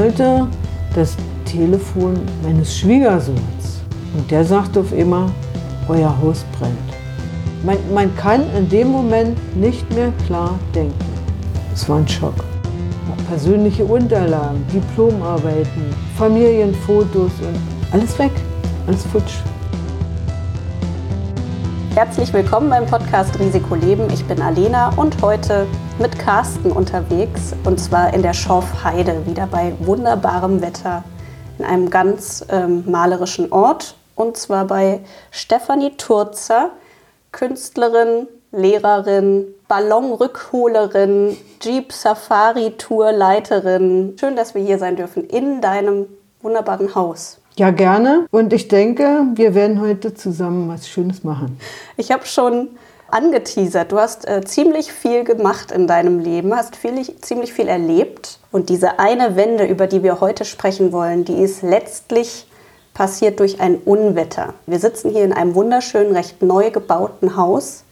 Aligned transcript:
klingelte 0.00 0.48
das 0.94 1.14
Telefon 1.44 2.18
meines 2.42 2.78
Schwiegersohns. 2.78 3.82
Und 4.16 4.30
der 4.30 4.44
sagte 4.44 4.80
auf 4.80 4.92
immer, 4.92 5.30
euer 5.88 6.16
Haus 6.22 6.42
brennt. 6.58 6.74
Man, 7.64 7.76
man 7.92 8.16
kann 8.16 8.42
in 8.56 8.66
dem 8.68 8.88
Moment 8.88 9.36
nicht 9.54 9.88
mehr 9.94 10.10
klar 10.26 10.58
denken. 10.74 10.94
Es 11.74 11.86
war 11.86 11.98
ein 11.98 12.08
Schock. 12.08 12.34
Persönliche 13.28 13.84
Unterlagen, 13.84 14.64
Diplomarbeiten, 14.72 15.94
Familienfotos 16.16 17.32
und 17.40 17.58
alles 17.92 18.18
weg, 18.18 18.32
alles 18.86 19.04
futsch. 19.04 19.34
Herzlich 21.94 22.32
willkommen 22.32 22.70
beim 22.70 22.86
Podcast 22.86 23.38
Risiko 23.38 23.74
Leben. 23.74 24.08
Ich 24.12 24.24
bin 24.24 24.40
Alena 24.40 24.88
und 24.96 25.20
heute 25.20 25.66
mit 26.00 26.18
Carsten 26.18 26.72
unterwegs 26.72 27.54
und 27.64 27.78
zwar 27.78 28.14
in 28.14 28.22
der 28.22 28.32
Schorfheide, 28.32 29.26
wieder 29.26 29.46
bei 29.46 29.74
wunderbarem 29.80 30.62
Wetter 30.62 31.04
in 31.58 31.64
einem 31.66 31.90
ganz 31.90 32.42
ähm, 32.48 32.84
malerischen 32.90 33.52
Ort 33.52 33.96
und 34.16 34.38
zwar 34.38 34.64
bei 34.64 35.00
Stefanie 35.30 35.92
Turzer, 35.98 36.70
Künstlerin, 37.32 38.28
Lehrerin, 38.50 39.44
Ballonrückholerin, 39.68 41.36
Jeep 41.60 41.92
Safari 41.92 42.72
Tour 42.78 43.12
Leiterin. 43.12 44.16
Schön, 44.18 44.36
dass 44.36 44.54
wir 44.54 44.62
hier 44.62 44.78
sein 44.78 44.96
dürfen 44.96 45.24
in 45.24 45.60
deinem 45.60 46.06
wunderbaren 46.40 46.94
Haus. 46.94 47.40
Ja, 47.56 47.72
gerne. 47.72 48.26
Und 48.30 48.54
ich 48.54 48.68
denke, 48.68 49.26
wir 49.34 49.54
werden 49.54 49.82
heute 49.82 50.14
zusammen 50.14 50.66
was 50.70 50.88
Schönes 50.88 51.24
machen. 51.24 51.58
Ich 51.98 52.10
habe 52.10 52.24
schon 52.24 52.68
angeteasert. 53.12 53.92
Du 53.92 53.98
hast 53.98 54.26
äh, 54.26 54.42
ziemlich 54.42 54.92
viel 54.92 55.24
gemacht 55.24 55.72
in 55.72 55.86
deinem 55.86 56.18
Leben, 56.18 56.54
hast 56.54 56.76
viel, 56.76 57.02
ziemlich 57.20 57.52
viel 57.52 57.68
erlebt. 57.68 58.38
Und 58.52 58.68
diese 58.68 58.98
eine 58.98 59.36
Wende, 59.36 59.64
über 59.66 59.86
die 59.86 60.02
wir 60.02 60.20
heute 60.20 60.44
sprechen 60.44 60.92
wollen, 60.92 61.24
die 61.24 61.42
ist 61.42 61.62
letztlich 61.62 62.46
passiert 62.94 63.40
durch 63.40 63.60
ein 63.60 63.76
Unwetter. 63.76 64.54
Wir 64.66 64.78
sitzen 64.78 65.10
hier 65.10 65.24
in 65.24 65.32
einem 65.32 65.54
wunderschönen, 65.54 66.14
recht 66.14 66.42
neu 66.42 66.70
gebauten 66.70 67.36
Haus. 67.36 67.84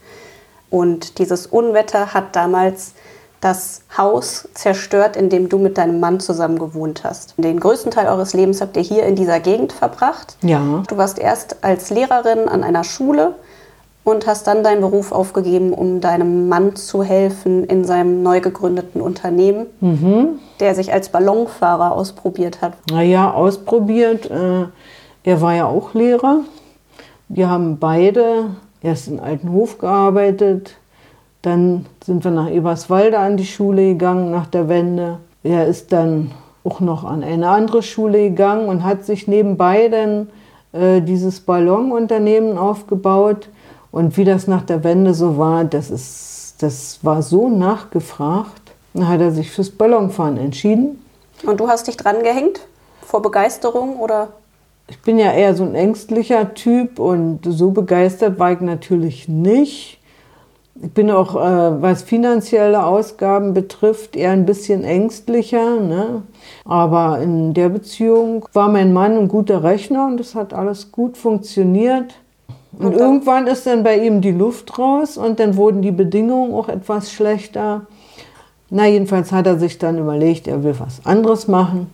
Und 0.70 1.18
dieses 1.18 1.46
Unwetter 1.46 2.12
hat 2.12 2.36
damals 2.36 2.92
das 3.40 3.82
Haus 3.96 4.48
zerstört, 4.54 5.16
in 5.16 5.30
dem 5.30 5.48
du 5.48 5.58
mit 5.58 5.78
deinem 5.78 6.00
Mann 6.00 6.18
zusammen 6.20 6.58
gewohnt 6.58 7.04
hast. 7.04 7.34
Den 7.36 7.60
größten 7.60 7.92
Teil 7.92 8.08
eures 8.08 8.34
Lebens 8.34 8.60
habt 8.60 8.76
ihr 8.76 8.82
hier 8.82 9.04
in 9.04 9.14
dieser 9.14 9.38
Gegend 9.40 9.72
verbracht. 9.72 10.36
Ja. 10.42 10.82
Du 10.88 10.96
warst 10.96 11.18
erst 11.18 11.62
als 11.62 11.90
Lehrerin 11.90 12.48
an 12.48 12.64
einer 12.64 12.84
Schule 12.84 13.36
und 14.10 14.26
hast 14.26 14.46
dann 14.46 14.62
deinen 14.62 14.80
Beruf 14.80 15.12
aufgegeben, 15.12 15.72
um 15.72 16.00
deinem 16.00 16.48
Mann 16.48 16.76
zu 16.76 17.02
helfen 17.02 17.64
in 17.64 17.84
seinem 17.84 18.22
neu 18.22 18.40
gegründeten 18.40 19.00
Unternehmen, 19.00 19.66
mhm. 19.80 20.38
der 20.60 20.74
sich 20.74 20.92
als 20.92 21.10
Ballonfahrer 21.10 21.92
ausprobiert 21.92 22.60
hat. 22.62 22.74
Naja, 22.90 23.32
ausprobiert. 23.32 24.30
Äh, 24.30 24.64
er 25.24 25.40
war 25.40 25.54
ja 25.54 25.66
auch 25.66 25.94
Lehrer. 25.94 26.40
Wir 27.28 27.50
haben 27.50 27.78
beide 27.78 28.46
erst 28.82 29.08
in 29.08 29.20
Altenhof 29.20 29.78
gearbeitet, 29.78 30.76
dann 31.42 31.86
sind 32.04 32.24
wir 32.24 32.30
nach 32.30 32.50
Eberswalde 32.50 33.18
an 33.18 33.36
die 33.36 33.46
Schule 33.46 33.88
gegangen 33.88 34.30
nach 34.30 34.46
der 34.46 34.68
Wende. 34.68 35.18
Er 35.42 35.66
ist 35.66 35.92
dann 35.92 36.32
auch 36.64 36.80
noch 36.80 37.04
an 37.04 37.22
eine 37.22 37.48
andere 37.48 37.82
Schule 37.82 38.30
gegangen 38.30 38.68
und 38.68 38.82
hat 38.82 39.04
sich 39.04 39.28
nebenbei 39.28 39.88
dann 39.88 40.28
äh, 40.72 41.00
dieses 41.00 41.40
Ballonunternehmen 41.40 42.58
aufgebaut. 42.58 43.48
Und 43.90 44.16
wie 44.16 44.24
das 44.24 44.46
nach 44.46 44.62
der 44.62 44.84
Wende 44.84 45.14
so 45.14 45.38
war, 45.38 45.64
das, 45.64 45.90
ist, 45.90 46.56
das 46.60 46.98
war 47.02 47.22
so 47.22 47.48
nachgefragt. 47.48 48.72
Dann 48.94 49.08
hat 49.08 49.20
er 49.20 49.30
sich 49.30 49.50
fürs 49.50 49.70
Ballonfahren 49.70 50.36
entschieden. 50.36 51.02
Und 51.44 51.60
du 51.60 51.68
hast 51.68 51.86
dich 51.86 51.96
dran 51.96 52.22
gehängt? 52.22 52.60
Vor 53.02 53.22
Begeisterung 53.22 53.96
oder? 53.96 54.28
Ich 54.88 55.00
bin 55.02 55.18
ja 55.18 55.32
eher 55.32 55.54
so 55.54 55.64
ein 55.64 55.74
ängstlicher 55.74 56.54
Typ 56.54 56.98
und 56.98 57.40
so 57.44 57.70
begeistert 57.70 58.38
war 58.38 58.52
ich 58.52 58.60
natürlich 58.60 59.28
nicht. 59.28 59.98
Ich 60.80 60.92
bin 60.92 61.10
auch, 61.10 61.34
äh, 61.34 61.82
was 61.82 62.02
finanzielle 62.02 62.84
Ausgaben 62.84 63.52
betrifft, 63.52 64.16
eher 64.16 64.30
ein 64.30 64.46
bisschen 64.46 64.84
ängstlicher. 64.84 65.80
Ne? 65.80 66.22
Aber 66.64 67.20
in 67.20 67.52
der 67.52 67.68
Beziehung 67.68 68.48
war 68.52 68.68
mein 68.68 68.92
Mann 68.92 69.18
ein 69.18 69.28
guter 69.28 69.62
Rechner 69.62 70.06
und 70.06 70.20
es 70.20 70.34
hat 70.34 70.54
alles 70.54 70.92
gut 70.92 71.16
funktioniert. 71.16 72.14
Und, 72.78 72.86
und 72.86 72.92
irgendwann 72.94 73.48
ist 73.48 73.66
dann 73.66 73.82
bei 73.82 73.98
ihm 73.98 74.20
die 74.20 74.30
Luft 74.30 74.78
raus 74.78 75.16
und 75.16 75.40
dann 75.40 75.56
wurden 75.56 75.82
die 75.82 75.90
Bedingungen 75.90 76.54
auch 76.54 76.68
etwas 76.68 77.10
schlechter. 77.10 77.82
Na, 78.70 78.86
jedenfalls 78.86 79.32
hat 79.32 79.46
er 79.48 79.58
sich 79.58 79.78
dann 79.78 79.98
überlegt, 79.98 80.46
er 80.46 80.62
will 80.62 80.78
was 80.78 81.04
anderes 81.04 81.48
machen. 81.48 81.90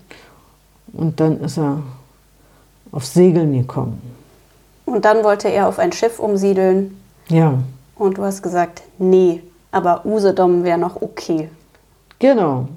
Und 0.93 1.21
dann 1.21 1.41
ist 1.41 1.59
er 1.59 1.78
auf 2.93 3.06
Segeln 3.06 3.53
gekommen. 3.55 4.00
Und 4.84 5.06
dann 5.06 5.25
wollte 5.25 5.49
er 5.49 5.69
auf 5.69 5.78
ein 5.78 5.93
Schiff 5.93 6.19
umsiedeln. 6.19 7.00
Ja. 7.28 7.55
Und 7.97 8.19
du 8.19 8.23
hast 8.23 8.43
gesagt, 8.43 8.83
nee, 8.99 9.43
aber 9.73 10.05
Usedom 10.05 10.65
wäre 10.65 10.78
noch 10.78 11.00
okay. 11.00 11.49
Genau. 12.19 12.69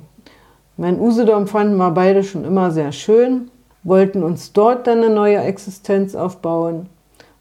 Mein 0.77 0.99
Usedom 0.99 1.47
fanden 1.47 1.75
wir 1.75 1.91
beide 1.91 2.23
schon 2.23 2.45
immer 2.45 2.71
sehr 2.71 2.91
schön, 2.93 3.51
wollten 3.83 4.23
uns 4.23 4.53
dort 4.53 4.87
dann 4.87 4.99
eine 4.99 5.09
neue 5.09 5.39
Existenz 5.39 6.15
aufbauen, 6.15 6.87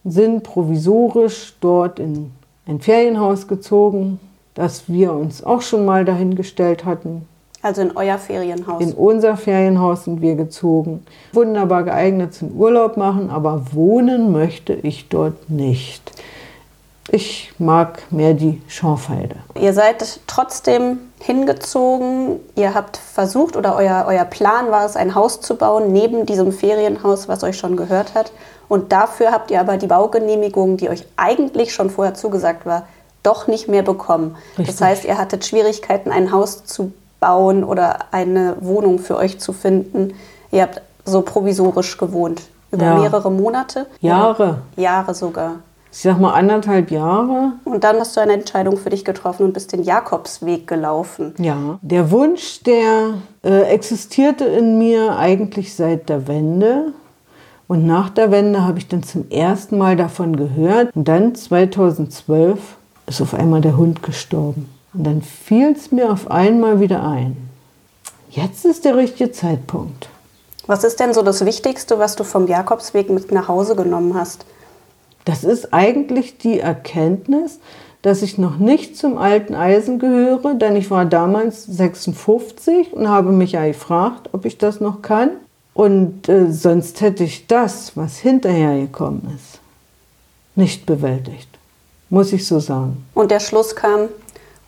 sind 0.06 0.43
provisorisch 0.43 1.55
dort 1.61 1.99
in 1.99 2.31
ein 2.67 2.81
Ferienhaus 2.81 3.49
gezogen, 3.49 4.21
das 4.55 4.89
wir 4.89 5.12
uns 5.12 5.44
auch 5.44 5.62
schon 5.62 5.84
mal 5.84 6.05
dahingestellt 6.05 6.84
hatten. 6.84 7.27
Also 7.62 7.83
in 7.83 7.97
euer 7.97 8.19
Ferienhaus? 8.19 8.81
In 8.81 8.93
unser 8.93 9.37
Ferienhaus 9.37 10.05
sind 10.05 10.21
wir 10.21 10.37
gezogen. 10.37 11.05
Wunderbar 11.33 11.83
geeignet 11.83 12.33
zum 12.33 12.53
Urlaub 12.53 12.97
machen, 12.97 13.31
aber 13.31 13.72
wohnen 13.72 14.31
möchte 14.31 14.75
ich 14.75 15.09
dort 15.09 15.50
nicht. 15.50 16.12
Ich 17.11 17.53
mag 17.59 18.03
mehr 18.12 18.34
die 18.34 18.61
Schorfheide. 18.69 19.37
Ihr 19.61 19.73
seid 19.73 20.21
trotzdem 20.27 20.99
hingezogen. 21.19 22.41
Ihr 22.54 22.75
habt 22.75 22.97
versucht 22.97 23.56
oder 23.56 23.75
euer, 23.77 24.04
euer 24.06 24.25
Plan 24.25 24.71
war 24.71 24.84
es, 24.84 24.97
ein 24.97 25.15
Haus 25.15 25.41
zu 25.41 25.56
bauen 25.56 25.93
neben 25.93 26.27
diesem 26.27 26.53
Ferienhaus, 26.53 27.28
was 27.28 27.43
euch 27.43 27.59
schon 27.59 27.77
gehört 27.77 28.15
hat. 28.15 28.32
Und 28.69 28.93
dafür 28.93 29.32
habt 29.32 29.50
ihr 29.50 29.60
aber 29.60 29.76
die 29.76 29.87
Baugenehmigung, 29.87 30.76
die 30.76 30.88
euch 30.91 31.06
eigentlich 31.16 31.72
schon 31.72 31.91
vorher 31.91 32.15
zugesagt 32.15 32.66
war, 32.66 32.87
doch 33.22 33.47
nicht 33.47 33.69
mehr 33.69 33.82
bekommen. 33.82 34.37
Richtig. 34.59 34.66
Das 34.66 34.81
heißt, 34.81 35.05
ihr 35.05 35.19
hattet 35.19 35.44
Schwierigkeiten, 35.44 36.10
ein 36.10 36.32
Haus 36.32 36.65
zu 36.65 36.93
bauen 37.19 37.65
oder 37.65 37.99
eine 38.12 38.56
Wohnung 38.60 38.99
für 38.99 39.16
euch 39.16 39.41
zu 39.41 39.53
finden. 39.53 40.15
Ihr 40.50 40.62
habt 40.62 40.82
so 41.05 41.22
provisorisch 41.22 41.97
gewohnt. 41.97 42.43
Über 42.71 42.84
ja. 42.84 42.94
mehrere 42.99 43.31
Monate? 43.31 43.87
Jahre. 44.00 44.59
Jahre 44.76 45.15
sogar 45.15 45.56
ich 45.96 46.02
sag 46.02 46.20
mal 46.20 46.34
anderthalb 46.34 46.90
Jahre. 46.90 47.54
Und 47.64 47.82
dann 47.82 47.98
hast 47.98 48.14
du 48.14 48.20
eine 48.20 48.34
Entscheidung 48.34 48.76
für 48.76 48.90
dich 48.90 49.02
getroffen 49.02 49.46
und 49.46 49.54
bist 49.54 49.72
den 49.72 49.82
Jakobsweg 49.82 50.66
gelaufen. 50.66 51.32
Ja, 51.38 51.78
der 51.80 52.10
Wunsch, 52.10 52.62
der 52.64 53.14
äh, 53.42 53.62
existierte 53.62 54.44
in 54.44 54.76
mir 54.76 55.16
eigentlich 55.16 55.74
seit 55.74 56.10
der 56.10 56.28
Wende. 56.28 56.92
Und 57.66 57.86
nach 57.86 58.10
der 58.10 58.30
Wende 58.30 58.62
habe 58.62 58.76
ich 58.76 58.88
dann 58.88 59.04
zum 59.04 59.30
ersten 59.30 59.78
Mal 59.78 59.96
davon 59.96 60.36
gehört. 60.36 60.94
Und 60.94 61.08
dann 61.08 61.34
2012 61.34 62.58
ist 63.06 63.22
auf 63.22 63.32
einmal 63.32 63.62
der 63.62 63.78
Hund 63.78 64.02
gestorben. 64.02 64.68
Und 64.92 65.04
dann 65.04 65.22
fiel 65.22 65.72
es 65.74 65.92
mir 65.92 66.12
auf 66.12 66.30
einmal 66.30 66.78
wieder 66.78 67.02
ein. 67.08 67.38
Jetzt 68.28 68.66
ist 68.66 68.84
der 68.84 68.98
richtige 68.98 69.32
Zeitpunkt. 69.32 70.10
Was 70.66 70.84
ist 70.84 71.00
denn 71.00 71.14
so 71.14 71.22
das 71.22 71.46
Wichtigste, 71.46 71.98
was 71.98 72.16
du 72.16 72.24
vom 72.24 72.46
Jakobsweg 72.46 73.08
mit 73.08 73.32
nach 73.32 73.48
Hause 73.48 73.74
genommen 73.74 74.12
hast? 74.14 74.44
Das 75.26 75.44
ist 75.44 75.75
eigentlich 75.75 76.38
die 76.38 76.60
Erkenntnis, 76.60 77.58
dass 78.00 78.23
ich 78.23 78.38
noch 78.38 78.58
nicht 78.58 78.96
zum 78.96 79.19
alten 79.19 79.56
Eisen 79.56 79.99
gehöre, 79.99 80.55
denn 80.55 80.76
ich 80.76 80.90
war 80.93 81.05
damals 81.05 81.64
56 81.64 82.93
und 82.93 83.08
habe 83.08 83.32
mich 83.32 83.52
ja 83.52 83.67
gefragt, 83.67 84.31
ob 84.32 84.44
ich 84.44 84.56
das 84.56 84.81
noch 84.81 85.02
kann. 85.02 85.32
Und 85.75 86.28
äh, 86.28 86.52
sonst 86.52 87.00
hätte 87.00 87.25
ich 87.25 87.49
das, 87.49 87.96
was 87.96 88.19
hinterher 88.19 88.81
gekommen 88.81 89.32
ist, 89.34 89.58
nicht 90.55 90.87
bewältigt. 90.87 91.49
Muss 92.08 92.32
ich 92.32 92.46
so 92.46 92.61
sagen. 92.61 93.05
Und 93.12 93.32
der 93.32 93.40
Schluss 93.40 93.75
kam 93.75 94.08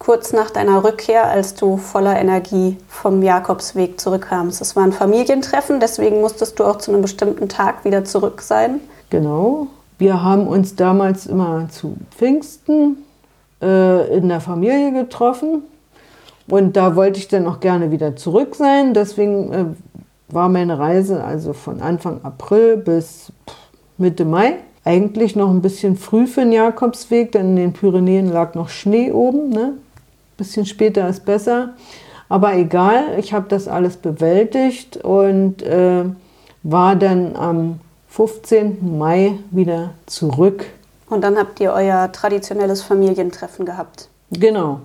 kurz 0.00 0.32
nach 0.32 0.50
deiner 0.50 0.82
Rückkehr, 0.82 1.28
als 1.28 1.54
du 1.54 1.76
voller 1.76 2.18
Energie 2.18 2.76
vom 2.88 3.22
Jakobsweg 3.22 4.00
zurückkamst. 4.00 4.60
Es 4.60 4.74
war 4.74 4.82
ein 4.82 4.92
Familientreffen, 4.92 5.78
deswegen 5.78 6.20
musstest 6.20 6.58
du 6.58 6.64
auch 6.64 6.78
zu 6.78 6.90
einem 6.90 7.02
bestimmten 7.02 7.48
Tag 7.48 7.84
wieder 7.84 8.04
zurück 8.04 8.42
sein. 8.42 8.80
Genau. 9.10 9.68
Wir 9.98 10.22
haben 10.22 10.46
uns 10.46 10.76
damals 10.76 11.26
immer 11.26 11.68
zu 11.70 11.96
Pfingsten 12.12 12.98
äh, 13.60 14.16
in 14.16 14.28
der 14.28 14.40
Familie 14.40 14.92
getroffen. 14.92 15.62
Und 16.48 16.76
da 16.76 16.96
wollte 16.96 17.18
ich 17.18 17.28
dann 17.28 17.46
auch 17.46 17.60
gerne 17.60 17.90
wieder 17.90 18.16
zurück 18.16 18.54
sein. 18.54 18.94
Deswegen 18.94 19.52
äh, 19.52 19.64
war 20.28 20.48
meine 20.48 20.78
Reise 20.78 21.22
also 21.22 21.52
von 21.52 21.82
Anfang 21.82 22.20
April 22.22 22.76
bis 22.76 23.32
Mitte 23.98 24.24
Mai. 24.24 24.56
Eigentlich 24.84 25.36
noch 25.36 25.50
ein 25.50 25.60
bisschen 25.60 25.96
früh 25.96 26.26
für 26.26 26.40
den 26.40 26.52
Jakobsweg, 26.52 27.32
denn 27.32 27.50
in 27.50 27.56
den 27.56 27.72
Pyrenäen 27.72 28.30
lag 28.30 28.54
noch 28.54 28.68
Schnee 28.68 29.10
oben. 29.10 29.50
Ne? 29.50 29.74
Bisschen 30.36 30.64
später 30.64 31.08
ist 31.08 31.24
besser. 31.26 31.74
Aber 32.28 32.54
egal, 32.54 33.18
ich 33.18 33.32
habe 33.32 33.46
das 33.48 33.68
alles 33.68 33.96
bewältigt 33.96 34.98
und 34.98 35.62
äh, 35.62 36.04
war 36.62 36.96
dann 36.96 37.36
am 37.36 37.80
15. 38.08 38.98
Mai 38.98 39.38
wieder 39.50 39.90
zurück. 40.06 40.66
Und 41.08 41.22
dann 41.22 41.36
habt 41.38 41.60
ihr 41.60 41.72
euer 41.72 42.10
traditionelles 42.12 42.82
Familientreffen 42.82 43.64
gehabt. 43.64 44.08
Genau. 44.30 44.80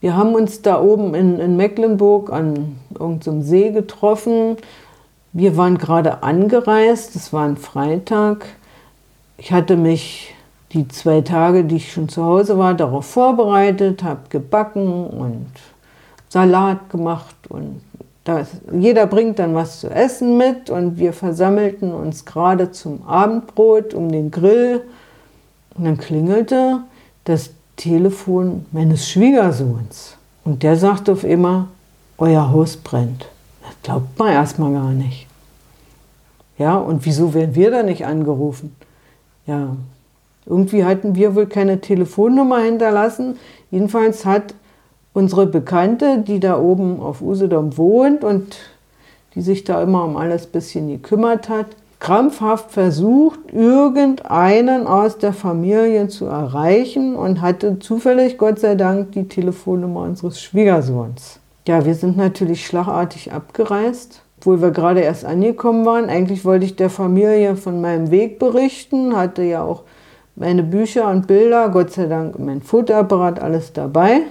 Wir 0.00 0.16
haben 0.16 0.34
uns 0.34 0.62
da 0.62 0.80
oben 0.80 1.14
in, 1.14 1.38
in 1.40 1.56
Mecklenburg 1.56 2.32
an 2.32 2.78
irgendeinem 2.98 3.42
See 3.42 3.70
getroffen. 3.70 4.56
Wir 5.32 5.56
waren 5.56 5.78
gerade 5.78 6.22
angereist, 6.22 7.14
es 7.16 7.32
war 7.32 7.44
ein 7.44 7.56
Freitag. 7.56 8.46
Ich 9.36 9.52
hatte 9.52 9.76
mich 9.76 10.34
die 10.72 10.88
zwei 10.88 11.20
Tage, 11.20 11.64
die 11.64 11.76
ich 11.76 11.92
schon 11.92 12.08
zu 12.08 12.24
Hause 12.24 12.58
war, 12.58 12.74
darauf 12.74 13.06
vorbereitet, 13.06 14.02
habe 14.02 14.20
gebacken 14.28 15.06
und 15.06 15.50
Salat 16.28 16.90
gemacht 16.90 17.36
und 17.48 17.82
das, 18.24 18.48
jeder 18.72 19.06
bringt 19.06 19.38
dann 19.38 19.54
was 19.54 19.80
zu 19.80 19.88
essen 19.88 20.36
mit 20.36 20.68
und 20.70 20.98
wir 20.98 21.12
versammelten 21.12 21.92
uns 21.92 22.24
gerade 22.24 22.70
zum 22.70 23.02
Abendbrot 23.06 23.94
um 23.94 24.12
den 24.12 24.30
Grill 24.30 24.82
und 25.74 25.84
dann 25.84 25.98
klingelte 25.98 26.80
das 27.24 27.50
Telefon 27.76 28.66
meines 28.72 29.08
Schwiegersohns. 29.08 30.16
Und 30.44 30.62
der 30.62 30.76
sagte 30.76 31.12
auf 31.12 31.24
immer, 31.24 31.68
euer 32.18 32.50
Haus 32.50 32.76
brennt. 32.76 33.26
Das 33.62 33.74
glaubt 33.82 34.18
man 34.18 34.32
erstmal 34.32 34.72
gar 34.72 34.90
nicht. 34.90 35.26
Ja, 36.58 36.76
und 36.76 37.06
wieso 37.06 37.32
werden 37.32 37.54
wir 37.54 37.70
da 37.70 37.82
nicht 37.82 38.04
angerufen? 38.04 38.76
Ja, 39.46 39.76
irgendwie 40.44 40.84
hatten 40.84 41.14
wir 41.14 41.34
wohl 41.34 41.46
keine 41.46 41.80
Telefonnummer 41.80 42.60
hinterlassen. 42.60 43.38
Jedenfalls 43.70 44.26
hat 44.26 44.54
unsere 45.12 45.46
Bekannte, 45.46 46.18
die 46.26 46.40
da 46.40 46.58
oben 46.58 47.00
auf 47.00 47.20
Usedom 47.20 47.76
wohnt 47.76 48.24
und 48.24 48.56
die 49.34 49.42
sich 49.42 49.64
da 49.64 49.82
immer 49.82 50.04
um 50.04 50.16
alles 50.16 50.46
bisschen 50.46 50.88
gekümmert 50.88 51.48
hat, 51.48 51.66
krampfhaft 52.00 52.70
versucht, 52.70 53.38
irgendeinen 53.52 54.86
aus 54.86 55.18
der 55.18 55.32
Familie 55.32 56.08
zu 56.08 56.26
erreichen 56.26 57.14
und 57.14 57.40
hatte 57.40 57.78
zufällig, 57.78 58.38
Gott 58.38 58.58
sei 58.58 58.74
Dank, 58.74 59.12
die 59.12 59.28
Telefonnummer 59.28 60.02
unseres 60.02 60.40
Schwiegersohns. 60.40 61.38
Ja, 61.68 61.84
wir 61.84 61.94
sind 61.94 62.16
natürlich 62.16 62.66
schlagartig 62.66 63.32
abgereist, 63.32 64.22
obwohl 64.38 64.62
wir 64.62 64.70
gerade 64.70 65.00
erst 65.00 65.26
angekommen 65.26 65.84
waren. 65.84 66.08
Eigentlich 66.08 66.44
wollte 66.44 66.64
ich 66.64 66.74
der 66.74 66.90
Familie 66.90 67.54
von 67.54 67.80
meinem 67.80 68.10
Weg 68.10 68.38
berichten, 68.38 69.14
hatte 69.14 69.42
ja 69.42 69.62
auch 69.62 69.82
meine 70.36 70.62
Bücher 70.62 71.10
und 71.10 71.26
Bilder, 71.26 71.68
Gott 71.68 71.92
sei 71.92 72.06
Dank 72.06 72.38
mein 72.38 72.62
Fotoapparat, 72.62 73.40
alles 73.40 73.74
dabei. 73.74 74.22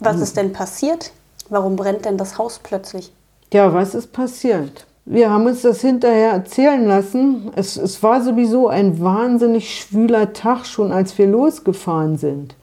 Was 0.00 0.20
ist 0.20 0.36
denn 0.36 0.52
passiert? 0.52 1.12
Warum 1.48 1.76
brennt 1.76 2.04
denn 2.04 2.18
das 2.18 2.38
Haus 2.38 2.60
plötzlich? 2.62 3.12
Ja, 3.52 3.72
was 3.72 3.94
ist 3.94 4.12
passiert? 4.12 4.86
Wir 5.04 5.30
haben 5.30 5.46
uns 5.46 5.62
das 5.62 5.80
hinterher 5.80 6.32
erzählen 6.32 6.84
lassen. 6.84 7.52
Es, 7.54 7.76
es 7.76 8.02
war 8.02 8.20
sowieso 8.20 8.68
ein 8.68 9.00
wahnsinnig 9.00 9.72
schwüler 9.72 10.32
Tag, 10.32 10.66
schon 10.66 10.90
als 10.90 11.16
wir 11.16 11.28
losgefahren 11.28 12.18
sind. 12.18 12.56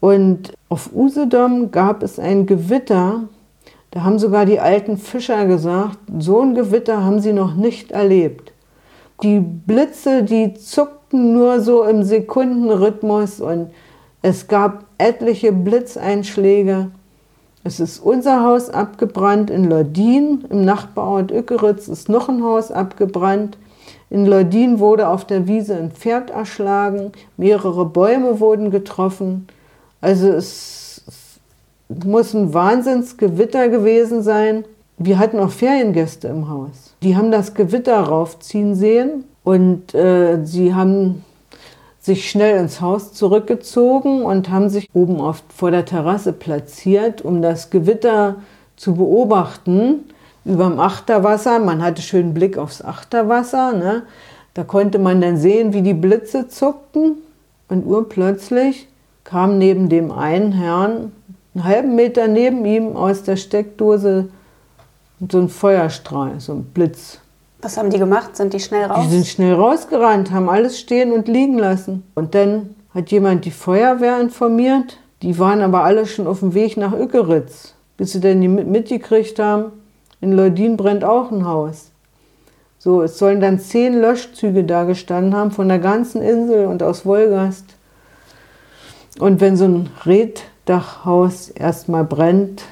Und 0.00 0.54
auf 0.70 0.90
Usedom 0.94 1.70
gab 1.70 2.02
es 2.02 2.18
ein 2.18 2.46
Gewitter. 2.46 3.24
Da 3.90 4.02
haben 4.02 4.18
sogar 4.18 4.46
die 4.46 4.58
alten 4.58 4.96
Fischer 4.96 5.44
gesagt, 5.46 5.98
so 6.18 6.40
ein 6.40 6.54
Gewitter 6.54 7.04
haben 7.04 7.20
sie 7.20 7.34
noch 7.34 7.54
nicht 7.54 7.92
erlebt. 7.92 8.52
Die 9.22 9.38
Blitze, 9.38 10.22
die 10.22 10.54
zuckten 10.54 11.34
nur 11.34 11.60
so 11.60 11.84
im 11.84 12.02
Sekundenrhythmus 12.02 13.40
und 13.40 13.70
es 14.22 14.46
gab 14.46 14.84
etliche 14.98 15.52
Blitzeinschläge. 15.52 16.92
Es 17.64 17.80
ist 17.80 17.98
unser 17.98 18.44
Haus 18.44 18.70
abgebrannt 18.70 19.50
in 19.50 19.68
Lordin. 19.68 20.44
Im 20.48 20.64
Nachbarort 20.64 21.32
Ückeritz 21.32 21.88
ist 21.88 22.08
noch 22.08 22.28
ein 22.28 22.42
Haus 22.42 22.70
abgebrannt. 22.70 23.58
In 24.10 24.26
Lordin 24.26 24.78
wurde 24.78 25.08
auf 25.08 25.24
der 25.24 25.48
Wiese 25.48 25.76
ein 25.76 25.90
Pferd 25.90 26.30
erschlagen. 26.30 27.12
Mehrere 27.36 27.84
Bäume 27.84 28.38
wurden 28.40 28.70
getroffen. 28.70 29.48
Also 30.00 30.28
es, 30.28 31.02
es 31.08 32.04
muss 32.04 32.32
ein 32.34 32.54
Wahnsinnsgewitter 32.54 33.68
gewesen 33.68 34.22
sein. 34.22 34.64
Wir 34.98 35.18
hatten 35.18 35.40
auch 35.40 35.50
Feriengäste 35.50 36.28
im 36.28 36.48
Haus. 36.48 36.94
Die 37.02 37.16
haben 37.16 37.32
das 37.32 37.54
Gewitter 37.54 37.98
raufziehen 37.98 38.74
sehen 38.76 39.24
und 39.42 39.94
äh, 39.94 40.44
sie 40.44 40.74
haben 40.74 41.24
sich 42.02 42.28
schnell 42.28 42.58
ins 42.58 42.80
Haus 42.80 43.12
zurückgezogen 43.12 44.24
und 44.24 44.50
haben 44.50 44.68
sich 44.68 44.90
oben 44.92 45.20
auf, 45.20 45.42
vor 45.54 45.70
der 45.70 45.84
Terrasse 45.84 46.32
platziert, 46.32 47.22
um 47.22 47.40
das 47.40 47.70
Gewitter 47.70 48.36
zu 48.76 48.94
beobachten 48.94 50.00
über 50.44 50.68
dem 50.68 50.80
Achterwasser. 50.80 51.60
Man 51.60 51.80
hatte 51.80 52.02
schönen 52.02 52.34
Blick 52.34 52.58
aufs 52.58 52.82
Achterwasser. 52.82 53.72
Ne? 53.72 54.02
Da 54.54 54.64
konnte 54.64 54.98
man 54.98 55.20
dann 55.20 55.36
sehen, 55.36 55.72
wie 55.72 55.82
die 55.82 55.94
Blitze 55.94 56.48
zuckten. 56.48 57.18
Und 57.68 57.86
urplötzlich 57.86 58.88
kam 59.22 59.56
neben 59.56 59.88
dem 59.88 60.10
einen 60.10 60.52
Herrn, 60.52 61.12
einen 61.54 61.64
halben 61.64 61.94
Meter 61.94 62.26
neben 62.26 62.64
ihm, 62.64 62.96
aus 62.96 63.22
der 63.22 63.36
Steckdose 63.36 64.28
so 65.30 65.38
ein 65.38 65.48
Feuerstrahl, 65.48 66.40
so 66.40 66.54
ein 66.54 66.64
Blitz. 66.64 67.21
Was 67.62 67.76
haben 67.76 67.90
die 67.90 67.98
gemacht? 67.98 68.36
Sind 68.36 68.52
die 68.52 68.60
schnell 68.60 68.84
raus? 68.86 69.04
Die 69.04 69.10
sind 69.14 69.26
schnell 69.26 69.54
rausgerannt, 69.54 70.32
haben 70.32 70.48
alles 70.48 70.78
stehen 70.78 71.12
und 71.12 71.28
liegen 71.28 71.58
lassen. 71.58 72.02
Und 72.14 72.34
dann 72.34 72.74
hat 72.92 73.10
jemand 73.12 73.44
die 73.44 73.52
Feuerwehr 73.52 74.20
informiert. 74.20 74.98
Die 75.22 75.38
waren 75.38 75.62
aber 75.62 75.84
alle 75.84 76.04
schon 76.06 76.26
auf 76.26 76.40
dem 76.40 76.54
Weg 76.54 76.76
nach 76.76 76.92
Ückeritz, 76.92 77.74
bis 77.96 78.12
sie 78.12 78.20
dann 78.20 78.40
die 78.40 78.48
mitgekriegt 78.48 79.38
haben, 79.38 79.70
in 80.20 80.32
Leudin 80.32 80.76
brennt 80.76 81.04
auch 81.04 81.30
ein 81.30 81.46
Haus. 81.46 81.90
So, 82.78 83.02
es 83.02 83.18
sollen 83.18 83.40
dann 83.40 83.60
zehn 83.60 84.00
Löschzüge 84.00 84.64
da 84.64 84.82
gestanden 84.82 85.36
haben 85.36 85.52
von 85.52 85.68
der 85.68 85.78
ganzen 85.78 86.20
Insel 86.20 86.66
und 86.66 86.82
aus 86.82 87.06
Wolgast. 87.06 87.64
Und 89.20 89.40
wenn 89.40 89.56
so 89.56 89.66
ein 89.66 89.90
Reddachhaus 90.04 91.48
erstmal 91.48 92.02
brennt, 92.02 92.64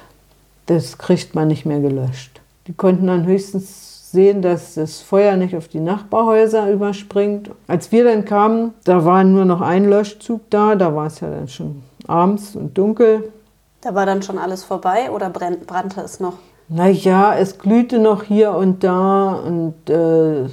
das 0.66 0.98
kriegt 0.98 1.36
man 1.36 1.46
nicht 1.46 1.64
mehr 1.64 1.78
gelöscht. 1.78 2.40
Die 2.66 2.72
konnten 2.72 3.06
dann 3.06 3.26
höchstens 3.26 3.89
sehen, 4.12 4.42
dass 4.42 4.74
das 4.74 5.00
Feuer 5.00 5.36
nicht 5.36 5.56
auf 5.56 5.68
die 5.68 5.80
Nachbarhäuser 5.80 6.70
überspringt. 6.70 7.50
Als 7.66 7.92
wir 7.92 8.04
dann 8.04 8.24
kamen, 8.24 8.74
da 8.84 9.04
war 9.04 9.24
nur 9.24 9.44
noch 9.44 9.60
ein 9.60 9.88
Löschzug 9.88 10.42
da, 10.50 10.74
da 10.74 10.94
war 10.94 11.06
es 11.06 11.20
ja 11.20 11.30
dann 11.30 11.48
schon 11.48 11.82
abends 12.06 12.56
und 12.56 12.76
dunkel. 12.76 13.32
Da 13.80 13.94
war 13.94 14.06
dann 14.06 14.22
schon 14.22 14.38
alles 14.38 14.64
vorbei 14.64 15.10
oder 15.10 15.30
brannte 15.30 16.00
es 16.00 16.20
noch? 16.20 16.34
Naja, 16.68 17.34
es 17.34 17.58
glühte 17.58 17.98
noch 17.98 18.22
hier 18.24 18.52
und 18.52 18.84
da 18.84 19.32
und 19.32 19.88
äh, 19.88 20.46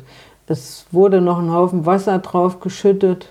es 0.48 0.86
wurde 0.92 1.22
noch 1.22 1.40
ein 1.40 1.52
Haufen 1.52 1.86
Wasser 1.86 2.20
drauf 2.20 2.60
geschüttet. 2.60 3.30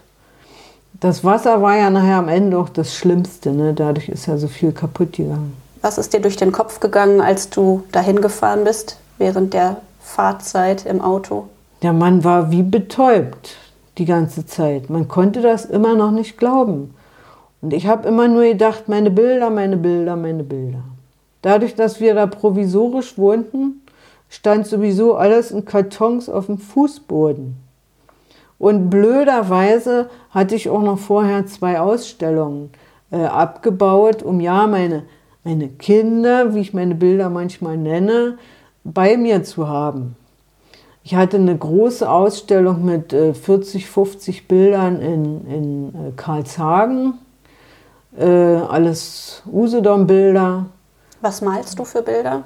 Das 1.01 1.25
Wasser 1.25 1.63
war 1.63 1.77
ja 1.77 1.91
nachher 1.91 2.17
am 2.17 2.29
Ende 2.29 2.59
auch 2.59 2.69
das 2.69 2.95
Schlimmste, 2.95 3.53
ne? 3.53 3.75
dadurch 3.75 4.09
ist 4.09 4.27
ja 4.27 4.37
so 4.39 4.49
viel 4.49 4.73
kaputt 4.73 5.15
gegangen. 5.15 5.57
Was 5.83 5.99
ist 5.99 6.13
dir 6.15 6.21
durch 6.21 6.37
den 6.37 6.53
Kopf 6.53 6.81
gegangen, 6.81 7.21
als 7.21 7.51
du 7.51 7.85
dahin 7.93 8.21
gefahren 8.21 8.65
bist, 8.65 8.99
während 9.19 9.55
der 9.55 9.79
Fahrzeit 10.17 10.87
im 10.87 11.03
Auto? 11.03 11.49
Der 11.83 11.93
Mann 11.93 12.25
war 12.25 12.51
wie 12.51 12.63
betäubt 12.63 13.59
die 13.99 14.07
ganze 14.07 14.47
Zeit. 14.47 14.89
Man 14.89 15.09
konnte 15.09 15.43
das 15.43 15.67
immer 15.67 15.95
noch 15.95 16.11
nicht 16.11 16.39
glauben. 16.39 16.95
Und 17.61 17.75
ich 17.75 17.87
habe 17.87 18.09
immer 18.09 18.27
nur 18.27 18.45
gedacht, 18.45 18.89
meine 18.89 19.11
Bilder, 19.11 19.51
meine 19.51 19.77
Bilder, 19.77 20.17
meine 20.17 20.43
Bilder. 20.43 20.85
Dadurch, 21.43 21.75
dass 21.75 22.01
wir 22.01 22.15
da 22.15 22.27
provisorisch 22.27 23.19
wohnten, 23.19 23.83
stand 24.31 24.67
sowieso 24.67 25.17
alles 25.17 25.51
in 25.51 25.67
Kartons 25.67 26.31
auf 26.31 26.47
dem 26.47 26.57
Fußboden. 26.57 27.55
Und 28.59 28.89
blöderweise 28.89 30.09
hatte 30.31 30.55
ich 30.55 30.71
auch 30.71 30.83
noch 30.83 30.99
vorher 30.99 31.45
zwei 31.45 31.79
Ausstellungen 31.79 32.71
äh, 33.11 33.19
abgebaut, 33.19 34.23
um 34.23 34.41
ja 34.41 34.67
meine, 34.67 35.03
meine 35.45 35.69
Kinder, 35.69 36.55
wie 36.55 36.61
ich 36.61 36.73
meine 36.73 36.95
Bilder 36.95 37.29
manchmal 37.29 37.77
nenne, 37.77 38.39
bei 38.93 39.17
mir 39.17 39.43
zu 39.43 39.69
haben. 39.69 40.17
Ich 41.03 41.15
hatte 41.15 41.37
eine 41.37 41.57
große 41.57 42.11
Ausstellung 42.11 42.85
mit 42.85 43.13
40, 43.13 43.85
äh, 43.85 43.87
50 43.87 44.49
Bildern 44.49 45.01
in, 45.01 45.47
in 45.47 45.89
äh, 45.89 46.13
Karlshagen, 46.17 47.15
äh, 48.19 48.27
alles 48.27 49.43
Usedom-Bilder. 49.47 50.67
Was 51.21 51.43
malst 51.43 51.79
du 51.79 51.85
für 51.85 52.03
Bilder? 52.03 52.43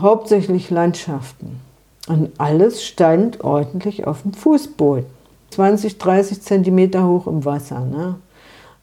hauptsächlich 0.00 0.70
Landschaften. 0.70 1.60
Und 2.08 2.30
alles 2.38 2.84
stand 2.84 3.42
ordentlich 3.42 4.06
auf 4.06 4.22
dem 4.22 4.32
Fußboden. 4.32 5.04
20, 5.50 5.98
30 5.98 6.42
Zentimeter 6.42 7.06
hoch 7.06 7.26
im 7.26 7.44
Wasser. 7.44 7.80
Ne? 7.80 8.14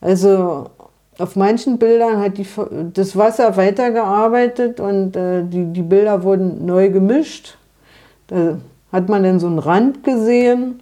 Also 0.02 0.70
auf 1.20 1.36
manchen 1.36 1.78
Bildern 1.78 2.20
hat 2.20 2.38
die, 2.38 2.48
das 2.94 3.16
Wasser 3.16 3.56
weitergearbeitet 3.56 4.80
und 4.80 5.16
äh, 5.16 5.44
die, 5.44 5.66
die 5.66 5.82
Bilder 5.82 6.24
wurden 6.24 6.66
neu 6.66 6.90
gemischt. 6.90 7.58
Da 8.28 8.58
hat 8.92 9.10
man 9.10 9.24
dann 9.24 9.40
so 9.40 9.48
einen 9.48 9.60
Rand 9.60 10.04
gesehen. 10.04 10.82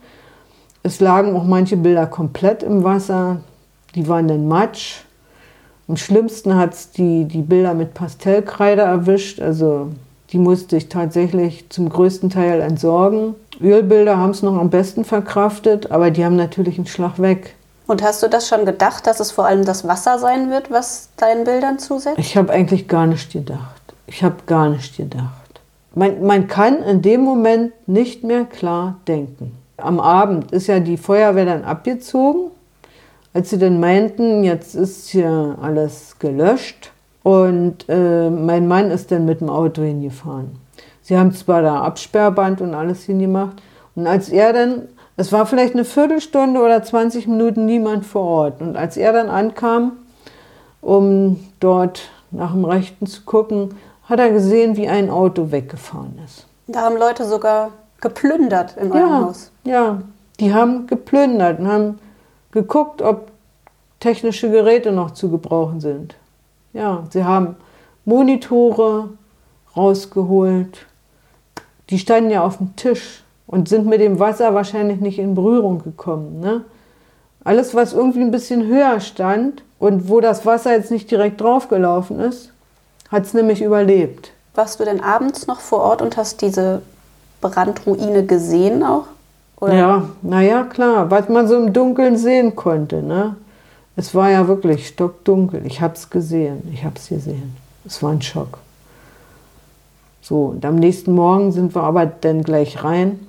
Es 0.84 1.00
lagen 1.00 1.36
auch 1.36 1.44
manche 1.44 1.78
Bilder 1.78 2.08
komplett 2.08 2.64
im 2.64 2.84
Wasser. 2.84 3.42
Die 3.96 4.08
waren 4.08 4.28
dann 4.28 4.48
matsch. 4.48 5.02
Am 5.88 5.98
schlimmsten 5.98 6.56
hat 6.56 6.74
es 6.74 6.92
die, 6.92 7.26
die 7.26 7.42
Bilder 7.42 7.74
mit 7.74 7.94
Pastellkreide 7.94 8.82
erwischt. 8.82 9.42
Also 9.42 9.90
die 10.32 10.38
musste 10.38 10.78
ich 10.78 10.88
tatsächlich 10.88 11.70
zum 11.70 11.90
größten 11.90 12.30
Teil 12.30 12.62
entsorgen. 12.62 13.36
Ölbilder 13.60 14.18
haben 14.18 14.32
es 14.32 14.42
noch 14.42 14.58
am 14.58 14.70
besten 14.70 15.04
verkraftet, 15.04 15.92
aber 15.92 16.10
die 16.10 16.24
haben 16.24 16.38
natürlich 16.38 16.78
einen 16.78 16.88
Schlag 16.88 17.20
weg. 17.20 17.56
Und 17.88 18.04
hast 18.04 18.24
du 18.24 18.28
das 18.28 18.48
schon 18.48 18.66
gedacht, 18.66 19.08
dass 19.08 19.20
es 19.20 19.32
vor 19.32 19.46
allem 19.46 19.66
das 19.66 19.88
Wasser 19.88 20.20
sein 20.20 20.50
wird, 20.50 20.72
was 20.72 21.10
deinen 21.18 21.44
Bildern 21.44 21.80
zusetzt? 21.80 22.20
Ich 22.20 22.38
habe 22.38 22.54
eigentlich 22.54 22.88
gar 22.88 23.08
nicht 23.08 23.32
gedacht. 23.34 23.82
Ich 24.08 24.24
habe 24.24 24.38
gar 24.46 24.70
nicht 24.70 24.98
gedacht. 24.98 25.62
Man, 25.94 26.24
man 26.24 26.48
kann 26.48 26.82
in 26.84 27.02
dem 27.02 27.22
Moment 27.22 27.74
nicht 27.88 28.24
mehr 28.24 28.46
klar 28.46 28.96
denken. 29.08 29.58
Am 29.78 30.00
Abend 30.00 30.52
ist 30.52 30.68
ja 30.68 30.80
die 30.80 30.98
Feuerwehr 30.98 31.46
dann 31.46 31.64
abgezogen, 31.64 32.52
als 33.34 33.50
sie 33.50 33.58
dann 33.58 33.80
meinten, 33.80 34.44
jetzt 34.44 34.76
ist 34.76 35.10
hier 35.10 35.58
alles 35.62 36.18
gelöscht. 36.20 36.92
Und 37.24 37.86
äh, 37.88 38.30
mein 38.30 38.68
Mann 38.68 38.90
ist 38.90 39.12
dann 39.12 39.26
mit 39.26 39.42
dem 39.42 39.50
Auto 39.50 39.82
hingefahren. 39.82 40.52
Sie 41.02 41.18
haben 41.18 41.34
zwar 41.34 41.62
da 41.62 41.82
Absperrband 41.82 42.62
und 42.62 42.74
alles 42.74 43.04
hingemacht. 43.04 43.62
Und 43.96 44.08
als 44.08 44.30
er 44.30 44.54
dann, 44.54 44.88
es 45.18 45.32
war 45.32 45.46
vielleicht 45.46 45.74
eine 45.74 45.86
Viertelstunde 45.86 46.62
oder 46.62 46.82
20 46.82 47.27
Minuten 47.27 47.65
niemand 47.65 48.06
vor 48.06 48.24
Ort. 48.24 48.62
Und 48.62 48.77
als 48.77 48.98
er 48.98 49.13
dann 49.13 49.30
ankam, 49.30 49.94
um 50.82 51.39
dort 51.60 52.10
nach 52.32 52.53
dem 52.53 52.65
Rechten 52.65 53.06
zu 53.06 53.22
gucken, 53.24 53.75
hat 54.03 54.20
er 54.20 54.32
gesehen, 54.32 54.77
wie 54.77 54.88
ein 54.88 55.10
Auto 55.10 55.51
weggefahren 55.51 56.20
ist. 56.25 56.48
Da 56.68 56.82
haben 56.82 56.98
Leute 56.98 57.25
sogar 57.25 57.72
geplündert 58.00 58.77
in 58.77 58.91
eurem 58.91 59.10
ja, 59.10 59.22
Haus. 59.22 59.51
Ja, 59.63 60.01
die 60.39 60.53
haben 60.53 60.88
geplündert 60.88 61.60
und 61.60 61.68
haben 61.68 62.00
geguckt, 62.51 63.01
ob 63.01 63.32
technische 64.00 64.50
Geräte 64.50 64.91
noch 64.91 65.12
zu 65.12 65.30
gebrauchen 65.30 65.80
sind. 65.80 66.15
Ja, 66.74 67.03
sie 67.10 67.24
haben 67.24 67.56
Monitore 68.06 69.10
rausgeholt. 69.75 70.86
Die 71.89 72.00
standen 72.00 72.32
ja 72.32 72.44
auf 72.44 72.58
dem 72.58 72.75
Tisch 72.75 73.24
und 73.51 73.70
sind 73.70 73.86
mit 73.86 74.00
dem 74.00 74.20
Wasser 74.20 74.55
wahrscheinlich 74.55 75.00
nicht 75.01 75.20
in 75.20 75.36
Berührung 75.36 75.84
gekommen. 75.84 76.39
Ne? 76.39 76.63
Alles, 77.43 77.75
was 77.75 77.93
irgendwie 77.93 78.22
ein 78.22 78.31
bisschen 78.31 78.65
höher 78.65 79.00
stand 79.01 79.62
und 79.77 80.10
wo 80.10 80.22
das 80.22 80.46
Wasser 80.46 80.72
jetzt 80.72 80.89
nicht 80.89 81.12
direkt 81.12 81.41
draufgelaufen 81.41 82.20
ist, 82.20 82.51
hat 83.10 83.25
es 83.25 83.34
nämlich 83.34 83.62
überlebt. 83.62 84.31
Warst 84.55 84.79
du 84.79 84.86
denn 84.86 85.01
abends 85.01 85.48
noch 85.48 85.60
vor 85.60 85.79
Ort 85.81 86.01
und 86.01 86.17
hast 86.17 86.41
diese 86.41 86.81
Brandruine 87.41 88.25
gesehen 88.25 88.84
auch? 88.84 89.05
Oder? 89.60 89.74
Ja, 89.74 90.10
naja, 90.22 90.63
klar, 90.63 91.12
was 91.12 91.29
man 91.29 91.48
so 91.48 91.55
im 91.55 91.74
Dunkeln 91.74 92.17
sehen 92.17 92.55
konnte. 92.55 93.03
Ne? 93.03 93.36
Es 93.96 94.15
war 94.15 94.31
ja 94.31 94.48
wirklich 94.48 94.88
stockdunkel. 94.88 95.65
Ich 95.65 95.81
habe 95.81 95.93
es 95.96 96.10
gesehen. 96.10 96.70
Ich 96.74 96.84
habe 96.84 96.96
es 96.96 97.10
gesehen. 97.10 97.55
Es 97.86 98.01
war 98.01 98.12
ein 98.12 98.22
Schock. 98.22 98.60
So, 100.22 100.46
und 100.46 100.65
am 100.65 100.75
nächsten 100.75 101.13
Morgen 101.13 101.51
sind 101.51 101.75
wir 101.75 101.84
aber 101.84 102.05
dann 102.05 102.43
gleich 102.43 102.84
rein. 102.84 103.20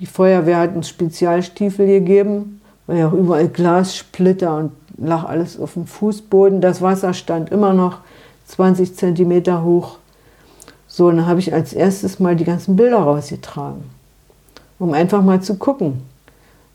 Die 0.00 0.06
Feuerwehr 0.06 0.58
hat 0.58 0.74
uns 0.74 0.88
Spezialstiefel 0.88 1.86
gegeben, 1.86 2.60
weil 2.86 2.98
ja 2.98 3.08
auch 3.08 3.12
überall 3.12 3.48
Glassplitter 3.48 4.56
und 4.56 4.72
lag 4.98 5.24
alles 5.24 5.58
auf 5.58 5.74
dem 5.74 5.86
Fußboden. 5.86 6.60
Das 6.60 6.82
Wasser 6.82 7.14
stand 7.14 7.50
immer 7.50 7.72
noch 7.72 7.98
20 8.46 8.96
Zentimeter 8.96 9.62
hoch. 9.62 9.98
So, 10.86 11.10
dann 11.10 11.26
habe 11.26 11.40
ich 11.40 11.52
als 11.52 11.72
erstes 11.72 12.20
mal 12.20 12.36
die 12.36 12.44
ganzen 12.44 12.76
Bilder 12.76 12.98
rausgetragen, 12.98 13.82
um 14.78 14.92
einfach 14.92 15.22
mal 15.22 15.40
zu 15.40 15.56
gucken. 15.56 16.02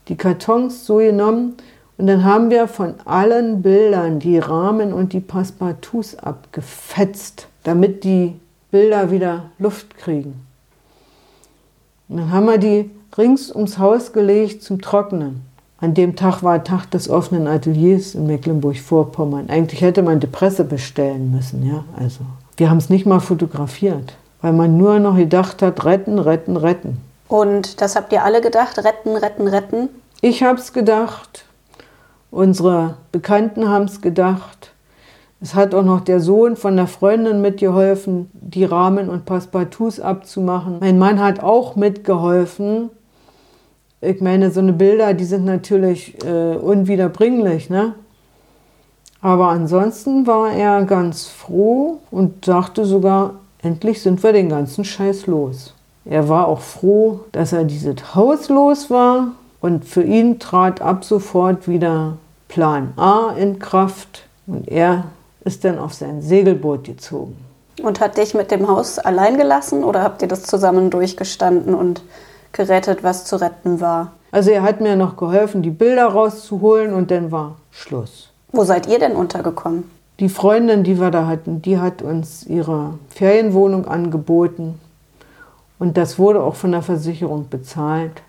Die 0.08 0.16
Kartons 0.16 0.86
so 0.86 0.98
genommen 0.98 1.54
und 1.98 2.08
dann 2.08 2.24
haben 2.24 2.50
wir 2.50 2.68
von 2.68 2.96
allen 3.06 3.62
Bildern 3.62 4.20
die 4.20 4.40
Rahmen 4.40 4.94
und 4.94 5.14
die 5.14 5.20
Passepartouts 5.20 6.18
abgefetzt, 6.18 7.48
damit 7.64 8.04
die 8.04 8.36
Bilder 8.72 9.12
wieder 9.12 9.52
Luft 9.60 9.98
kriegen. 9.98 10.46
Und 12.08 12.18
dann 12.18 12.32
haben 12.32 12.46
wir 12.46 12.58
die 12.58 12.90
rings 13.18 13.54
ums 13.54 13.78
Haus 13.78 14.14
gelegt 14.14 14.64
zum 14.64 14.82
Trocknen. 14.82 15.42
An 15.80 15.94
dem 15.94 16.16
Tag 16.16 16.44
war 16.44 16.64
Tag 16.64 16.92
des 16.92 17.10
offenen 17.10 17.48
Ateliers 17.48 18.16
in 18.16 18.28
Mecklenburg-Vorpommern. 18.28 19.50
Eigentlich 19.50 19.82
hätte 19.82 20.04
man 20.04 20.20
die 20.20 20.28
Presse 20.28 20.66
bestellen 20.66 21.32
müssen, 21.32 21.66
ja. 21.66 21.86
Also, 21.98 22.22
wir 22.58 22.70
haben 22.70 22.78
es 22.78 22.90
nicht 22.90 23.06
mal 23.06 23.22
fotografiert, 23.22 24.14
weil 24.42 24.54
man 24.54 24.78
nur 24.78 25.00
noch 25.00 25.16
gedacht 25.16 25.62
hat, 25.62 25.86
retten, 25.86 26.20
retten, 26.20 26.58
retten. 26.58 26.98
Und 27.30 27.82
das 27.82 27.96
habt 27.96 28.12
ihr 28.12 28.24
alle 28.24 28.42
gedacht, 28.42 28.78
retten, 28.80 29.16
retten, 29.16 29.48
retten? 29.48 29.90
Ich 30.22 30.44
habe 30.44 30.60
es 30.60 30.74
gedacht, 30.74 31.46
Unsere 32.32 32.96
Bekannten 33.12 33.68
haben 33.68 33.86
es 33.86 34.02
gedacht. 34.02 34.72
Es 35.42 35.56
hat 35.56 35.74
auch 35.74 35.84
noch 35.84 36.02
der 36.02 36.20
Sohn 36.20 36.56
von 36.58 36.76
der 36.76 36.86
Freundin 36.86 37.42
mitgeholfen, 37.42 38.30
die 38.34 38.66
Rahmen 38.66 39.10
und 39.10 39.26
Passepartouts 39.26 40.00
abzumachen. 40.00 40.78
Mein 40.80 41.00
Mann 41.00 41.20
hat 41.20 41.42
auch 41.42 41.76
mitgeholfen. 41.76 42.92
Ich 44.02 44.22
meine, 44.22 44.50
so 44.52 44.62
eine 44.62 44.74
Bilder, 44.74 45.14
die 45.14 45.26
sind 45.26 45.44
natürlich 45.46 46.16
äh, 46.24 46.56
unwiederbringlich, 46.56 47.70
ne? 47.70 47.96
Aber 49.22 49.50
ansonsten 49.50 50.26
war 50.26 50.54
er 50.54 50.84
ganz 50.86 51.28
froh 51.28 52.00
und 52.10 52.46
sagte 52.46 52.86
sogar, 52.86 53.34
endlich 53.62 54.02
sind 54.02 54.24
wir 54.24 54.32
den 54.32 54.48
ganzen 54.48 54.86
Scheiß 54.86 55.28
los. 55.28 55.74
Er 56.06 56.30
war 56.30 56.48
auch 56.48 56.62
froh, 56.62 57.22
dass 57.34 57.52
er 57.52 57.66
dieses 57.66 58.16
Haus 58.16 58.48
los 58.48 58.90
war 58.90 59.34
und 59.60 59.84
für 59.84 60.04
ihn 60.04 60.40
trat 60.40 60.82
ab 60.82 61.04
sofort 61.04 61.68
wieder 61.68 62.18
Plan 62.48 62.94
A 62.96 63.34
in 63.38 63.60
Kraft 63.60 64.26
und 64.48 64.70
er 64.70 65.06
ist 65.44 65.66
dann 65.66 65.78
auf 65.78 65.94
sein 65.94 66.22
Segelboot 66.22 66.86
gezogen. 66.86 67.36
Und 67.84 68.00
hat 68.00 68.18
dich 68.18 68.34
mit 68.34 68.52
dem 68.52 68.68
Haus 68.68 69.00
allein 69.00 69.38
gelassen 69.38 69.84
oder 69.84 70.02
habt 70.02 70.22
ihr 70.22 70.28
das 70.30 70.44
zusammen 70.44 70.90
durchgestanden 70.90 71.74
und 71.74 72.02
gerettet, 72.52 73.04
was 73.04 73.26
zu 73.26 73.36
retten 73.36 73.80
war? 73.82 74.14
Also 74.32 74.52
er 74.52 74.62
hat 74.62 74.82
mir 74.82 74.96
noch 74.96 75.18
geholfen, 75.18 75.62
die 75.62 75.72
Bilder 75.72 76.06
rauszuholen 76.06 76.94
und 76.94 77.12
dann 77.12 77.32
war 77.32 77.56
Schluss. 77.72 78.30
Wo 78.52 78.64
seid 78.64 78.88
ihr 78.88 79.00
denn 79.00 79.14
untergekommen? 79.14 79.90
Die 80.20 80.30
Freundin, 80.30 80.84
die 80.84 81.00
wir 81.00 81.12
da 81.12 81.28
hatten, 81.28 81.62
die 81.62 81.80
hat 81.80 82.02
uns 82.02 82.46
ihre 82.46 82.96
Ferienwohnung 83.10 83.88
angeboten 83.88 84.80
und 85.80 85.98
das 85.98 86.20
wurde 86.20 86.44
auch 86.44 86.56
von 86.56 86.72
der 86.72 86.82
Versicherung 86.82 87.48
bezahlt. 87.50 88.22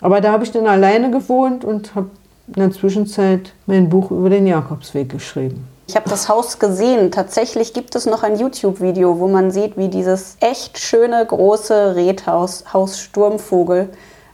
Aber 0.00 0.20
da 0.20 0.32
habe 0.32 0.44
ich 0.44 0.50
dann 0.50 0.66
alleine 0.66 1.10
gewohnt 1.10 1.64
und 1.64 1.94
habe 1.94 2.10
in 2.48 2.54
der 2.54 2.70
Zwischenzeit 2.72 3.52
mein 3.66 3.88
Buch 3.88 4.10
über 4.10 4.30
den 4.30 4.46
Jakobsweg 4.46 5.08
geschrieben. 5.08 5.68
Ich 5.92 5.96
habe 5.96 6.08
das 6.08 6.30
Haus 6.30 6.58
gesehen. 6.58 7.10
Tatsächlich 7.10 7.74
gibt 7.74 7.94
es 7.94 8.06
noch 8.06 8.22
ein 8.22 8.38
YouTube-Video, 8.38 9.18
wo 9.18 9.28
man 9.28 9.50
sieht, 9.50 9.76
wie 9.76 9.88
dieses 9.88 10.38
echt 10.40 10.78
schöne 10.78 11.22
große 11.26 11.94
Redhaus, 11.94 12.64
Haus 12.72 12.98
Sturmvogel, 12.98 13.90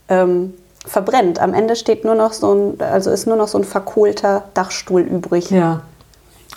ähm, 0.09 0.55
verbrennt. 0.87 1.41
Am 1.41 1.55
Ende 1.55 1.75
steht 1.75 2.05
nur 2.05 2.15
noch 2.15 2.33
so 2.33 2.55
ein, 2.55 2.81
also 2.81 3.11
ist 3.11 3.27
nur 3.27 3.35
noch 3.35 3.49
so 3.49 3.59
ein 3.59 3.65
verkohlter 3.65 4.45
Dachstuhl 4.55 5.01
übrig. 5.01 5.51
Ja, 5.51 5.83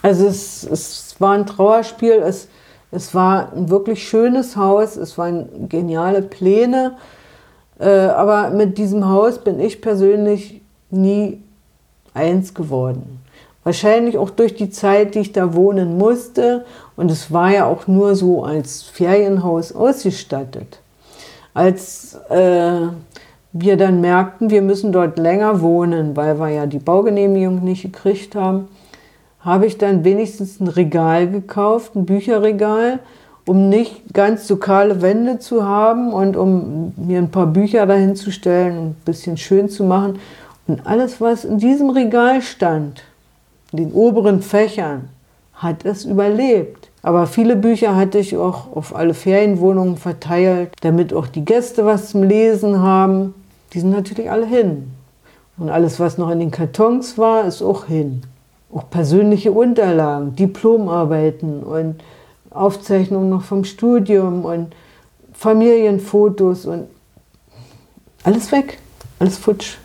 also 0.03 0.27
es, 0.27 0.65
es 0.65 1.15
war 1.17 1.31
ein 1.31 1.48
Trauerspiel. 1.48 2.22
Es, 2.24 2.48
es 2.91 3.15
war 3.15 3.51
ein 3.53 3.72
wirklich 3.72 4.08
schönes 4.08 4.55
Haus. 4.55 4.98
Es 4.98 5.17
waren 5.17 5.67
geniale 5.67 6.22
Pläne. 6.22 6.98
Äh, 7.79 7.89
aber 7.89 8.51
mit 8.51 8.77
diesem 8.77 9.10
Haus 9.10 9.39
bin 9.39 9.60
ich 9.60 9.81
persönlich 9.81 10.62
nie 10.91 11.41
eins 12.13 12.53
geworden. 12.53 13.20
Wahrscheinlich 13.63 14.17
auch 14.17 14.31
durch 14.31 14.55
die 14.55 14.71
Zeit, 14.71 15.13
die 15.13 15.19
ich 15.19 15.33
da 15.33 15.53
wohnen 15.53 15.97
musste. 15.97 16.65
Und 16.95 17.11
es 17.11 17.31
war 17.31 17.51
ja 17.51 17.65
auch 17.65 17.87
nur 17.87 18.15
so 18.15 18.43
als 18.43 18.83
Ferienhaus 18.83 19.73
ausgestattet. 19.73 20.79
Als 21.53 22.15
äh, 22.29 22.87
wir 23.53 23.77
dann 23.77 24.01
merkten, 24.01 24.49
wir 24.49 24.61
müssen 24.61 24.91
dort 24.91 25.19
länger 25.19 25.61
wohnen, 25.61 26.15
weil 26.15 26.39
wir 26.39 26.49
ja 26.49 26.65
die 26.65 26.79
Baugenehmigung 26.79 27.63
nicht 27.63 27.83
gekriegt 27.83 28.35
haben, 28.35 28.67
habe 29.41 29.65
ich 29.65 29.77
dann 29.77 30.03
wenigstens 30.03 30.59
ein 30.59 30.67
Regal 30.67 31.29
gekauft, 31.29 31.95
ein 31.95 32.05
Bücherregal, 32.05 32.99
um 33.45 33.69
nicht 33.69 34.13
ganz 34.13 34.47
so 34.47 34.57
kahle 34.57 35.01
Wände 35.01 35.39
zu 35.39 35.65
haben 35.65 36.13
und 36.13 36.37
um 36.37 36.93
mir 36.95 37.17
ein 37.17 37.31
paar 37.31 37.47
Bücher 37.47 37.85
dahin 37.85 38.15
zu 38.15 38.31
stellen 38.31 38.77
und 38.77 38.87
ein 38.89 39.01
bisschen 39.03 39.37
schön 39.37 39.67
zu 39.67 39.83
machen. 39.83 40.19
Und 40.67 40.85
alles, 40.85 41.19
was 41.19 41.43
in 41.43 41.57
diesem 41.57 41.89
Regal 41.89 42.41
stand, 42.41 43.03
in 43.71 43.77
den 43.77 43.93
oberen 43.93 44.41
Fächern, 44.41 45.09
hat 45.53 45.85
es 45.85 46.05
überlebt. 46.05 46.89
Aber 47.03 47.27
viele 47.27 47.55
Bücher 47.55 47.95
hatte 47.95 48.19
ich 48.19 48.37
auch 48.37 48.75
auf 48.75 48.95
alle 48.95 49.13
Ferienwohnungen 49.13 49.97
verteilt, 49.97 50.71
damit 50.81 51.13
auch 51.13 51.27
die 51.27 51.45
Gäste 51.45 51.85
was 51.85 52.09
zum 52.09 52.23
Lesen 52.23 52.79
haben. 52.79 53.33
Die 53.73 53.79
sind 53.79 53.91
natürlich 53.91 54.29
alle 54.29 54.45
hin. 54.45 54.91
Und 55.57 55.69
alles, 55.69 55.99
was 55.99 56.17
noch 56.17 56.29
in 56.29 56.39
den 56.39 56.51
Kartons 56.51 57.17
war, 57.17 57.45
ist 57.45 57.61
auch 57.61 57.85
hin. 57.85 58.23
Auch 58.73 58.89
persönliche 58.89 59.51
Unterlagen, 59.51 60.35
Diplomarbeiten 60.35 61.63
und 61.63 62.01
Aufzeichnungen 62.49 63.29
noch 63.29 63.43
vom 63.43 63.63
Studium 63.63 64.45
und 64.45 64.75
Familienfotos 65.33 66.65
und 66.65 66.87
alles 68.23 68.51
weg, 68.51 68.77
alles 69.19 69.37
futsch. 69.37 69.77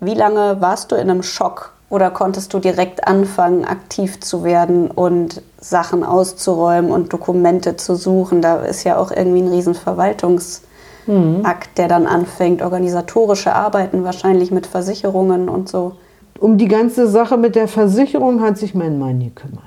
Wie 0.00 0.14
lange 0.14 0.60
warst 0.60 0.90
du 0.90 0.96
in 0.96 1.10
einem 1.10 1.22
Schock 1.22 1.73
Oder 1.94 2.10
konntest 2.10 2.52
du 2.52 2.58
direkt 2.58 3.06
anfangen, 3.06 3.64
aktiv 3.64 4.18
zu 4.18 4.42
werden 4.42 4.90
und 4.90 5.42
Sachen 5.60 6.02
auszuräumen 6.02 6.90
und 6.90 7.12
Dokumente 7.12 7.76
zu 7.76 7.94
suchen? 7.94 8.42
Da 8.42 8.64
ist 8.64 8.82
ja 8.82 8.96
auch 8.96 9.12
irgendwie 9.12 9.42
ein 9.42 9.46
riesen 9.46 9.76
Verwaltungsakt, 9.76 10.66
mhm. 11.06 11.44
der 11.76 11.86
dann 11.86 12.08
anfängt, 12.08 12.62
organisatorische 12.62 13.54
Arbeiten 13.54 14.02
wahrscheinlich 14.02 14.50
mit 14.50 14.66
Versicherungen 14.66 15.48
und 15.48 15.68
so. 15.68 15.92
Um 16.40 16.58
die 16.58 16.66
ganze 16.66 17.06
Sache 17.06 17.36
mit 17.36 17.54
der 17.54 17.68
Versicherung 17.68 18.40
hat 18.40 18.58
sich 18.58 18.74
mein 18.74 18.98
Mann 18.98 19.20
gekümmert. 19.20 19.62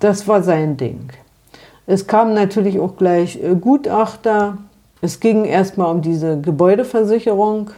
Das 0.00 0.26
war 0.26 0.42
sein 0.42 0.78
Ding. 0.78 1.10
Es 1.86 2.06
kamen 2.06 2.32
natürlich 2.32 2.80
auch 2.80 2.96
gleich 2.96 3.42
äh, 3.42 3.54
Gutachter. 3.54 4.56
Es 5.02 5.20
ging 5.20 5.44
erstmal 5.44 5.94
um 5.94 6.00
diese 6.00 6.40
Gebäudeversicherung. 6.40 7.72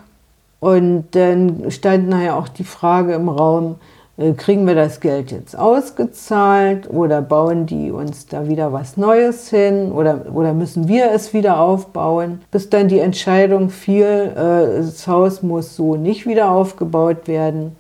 Und 0.61 1.07
dann 1.13 1.71
stand 1.71 2.09
nachher 2.09 2.37
auch 2.37 2.49
die 2.49 2.65
Frage 2.65 3.15
im 3.15 3.29
Raum, 3.29 3.77
äh, 4.21 4.33
kriegen 4.33 4.67
wir 4.67 4.75
das 4.75 5.01
Geld 5.01 5.33
jetzt 5.33 5.59
ausgezahlt 5.59 6.91
oder 6.91 7.23
bauen 7.23 7.65
die 7.65 7.91
uns 7.91 8.27
da 8.27 8.47
wieder 8.47 8.71
was 8.73 8.99
Neues 8.99 9.49
hin 9.49 9.91
oder, 9.91 10.27
oder 10.35 10.53
müssen 10.53 10.87
wir 10.87 11.11
es 11.13 11.33
wieder 11.33 11.59
aufbauen, 11.59 12.43
bis 12.51 12.69
dann 12.69 12.89
die 12.89 12.99
Entscheidung 12.99 13.71
fiel, 13.71 14.05
äh, 14.05 14.83
das 14.83 15.07
Haus 15.09 15.43
muss 15.43 15.75
so 15.75 15.97
nicht 15.97 16.27
wieder 16.27 16.51
aufgebaut 16.51 17.27
werden. 17.27 17.77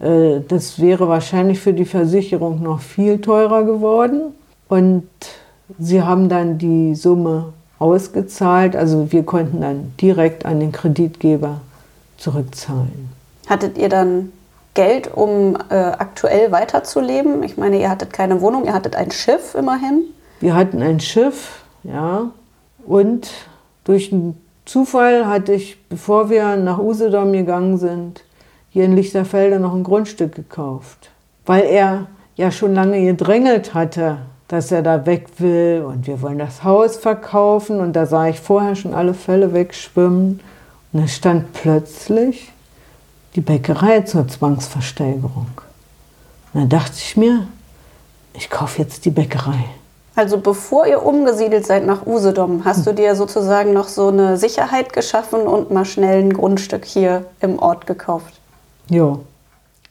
Äh, 0.00 0.40
das 0.48 0.80
wäre 0.80 1.08
wahrscheinlich 1.08 1.60
für 1.60 1.72
die 1.72 1.84
Versicherung 1.84 2.60
noch 2.60 2.80
viel 2.80 3.20
teurer 3.20 3.62
geworden. 3.62 4.34
Und 4.68 5.08
sie 5.78 6.02
haben 6.02 6.28
dann 6.28 6.58
die 6.58 6.96
Summe 6.96 7.52
ausgezahlt, 7.78 8.74
also 8.74 9.12
wir 9.12 9.22
konnten 9.22 9.60
dann 9.60 9.92
direkt 10.00 10.44
an 10.44 10.58
den 10.58 10.72
Kreditgeber 10.72 11.60
zurückzahlen. 12.18 13.08
Hattet 13.48 13.78
ihr 13.78 13.88
dann 13.88 14.32
Geld, 14.74 15.12
um 15.12 15.56
äh, 15.70 15.74
aktuell 15.74 16.52
weiterzuleben? 16.52 17.42
Ich 17.42 17.56
meine, 17.56 17.80
ihr 17.80 17.88
hattet 17.88 18.12
keine 18.12 18.40
Wohnung, 18.40 18.64
ihr 18.66 18.74
hattet 18.74 18.94
ein 18.94 19.10
Schiff 19.10 19.54
immerhin. 19.54 20.04
Wir 20.40 20.54
hatten 20.54 20.82
ein 20.82 21.00
Schiff, 21.00 21.62
ja. 21.82 22.30
Und 22.86 23.30
durch 23.84 24.12
einen 24.12 24.40
Zufall 24.66 25.26
hatte 25.26 25.54
ich, 25.54 25.78
bevor 25.88 26.28
wir 26.28 26.56
nach 26.56 26.78
Usedom 26.78 27.32
gegangen 27.32 27.78
sind, 27.78 28.22
hier 28.68 28.84
in 28.84 28.94
Lichterfelde 28.94 29.58
noch 29.58 29.74
ein 29.74 29.82
Grundstück 29.82 30.34
gekauft. 30.34 31.10
Weil 31.46 31.64
er 31.64 32.06
ja 32.36 32.50
schon 32.50 32.74
lange 32.74 33.02
gedrängelt 33.02 33.74
hatte, 33.74 34.18
dass 34.46 34.70
er 34.70 34.82
da 34.82 35.06
weg 35.06 35.26
will 35.38 35.84
und 35.86 36.06
wir 36.06 36.22
wollen 36.22 36.38
das 36.38 36.64
Haus 36.64 36.96
verkaufen. 36.96 37.80
Und 37.80 37.94
da 37.94 38.06
sah 38.06 38.28
ich 38.28 38.40
vorher 38.40 38.76
schon 38.76 38.94
alle 38.94 39.14
Fälle 39.14 39.52
wegschwimmen. 39.52 40.40
Und 40.92 41.04
es 41.04 41.14
stand 41.14 41.52
plötzlich 41.52 42.52
die 43.34 43.40
Bäckerei 43.40 44.00
zur 44.02 44.26
Zwangsversteigerung. 44.26 45.50
Und 46.52 46.60
dann 46.60 46.68
dachte 46.68 46.94
ich 46.96 47.16
mir, 47.16 47.46
ich 48.32 48.48
kaufe 48.50 48.80
jetzt 48.80 49.04
die 49.04 49.10
Bäckerei. 49.10 49.64
Also 50.14 50.38
bevor 50.38 50.86
ihr 50.86 51.04
umgesiedelt 51.04 51.64
seid 51.64 51.86
nach 51.86 52.04
Usedom, 52.04 52.64
hast 52.64 52.84
du 52.86 52.92
dir 52.92 53.14
sozusagen 53.14 53.72
noch 53.72 53.86
so 53.86 54.08
eine 54.08 54.36
Sicherheit 54.36 54.92
geschaffen 54.92 55.42
und 55.42 55.70
mal 55.70 55.84
schnell 55.84 56.22
ein 56.22 56.32
Grundstück 56.32 56.84
hier 56.84 57.26
im 57.40 57.60
Ort 57.60 57.86
gekauft? 57.86 58.34
Ja, 58.88 59.18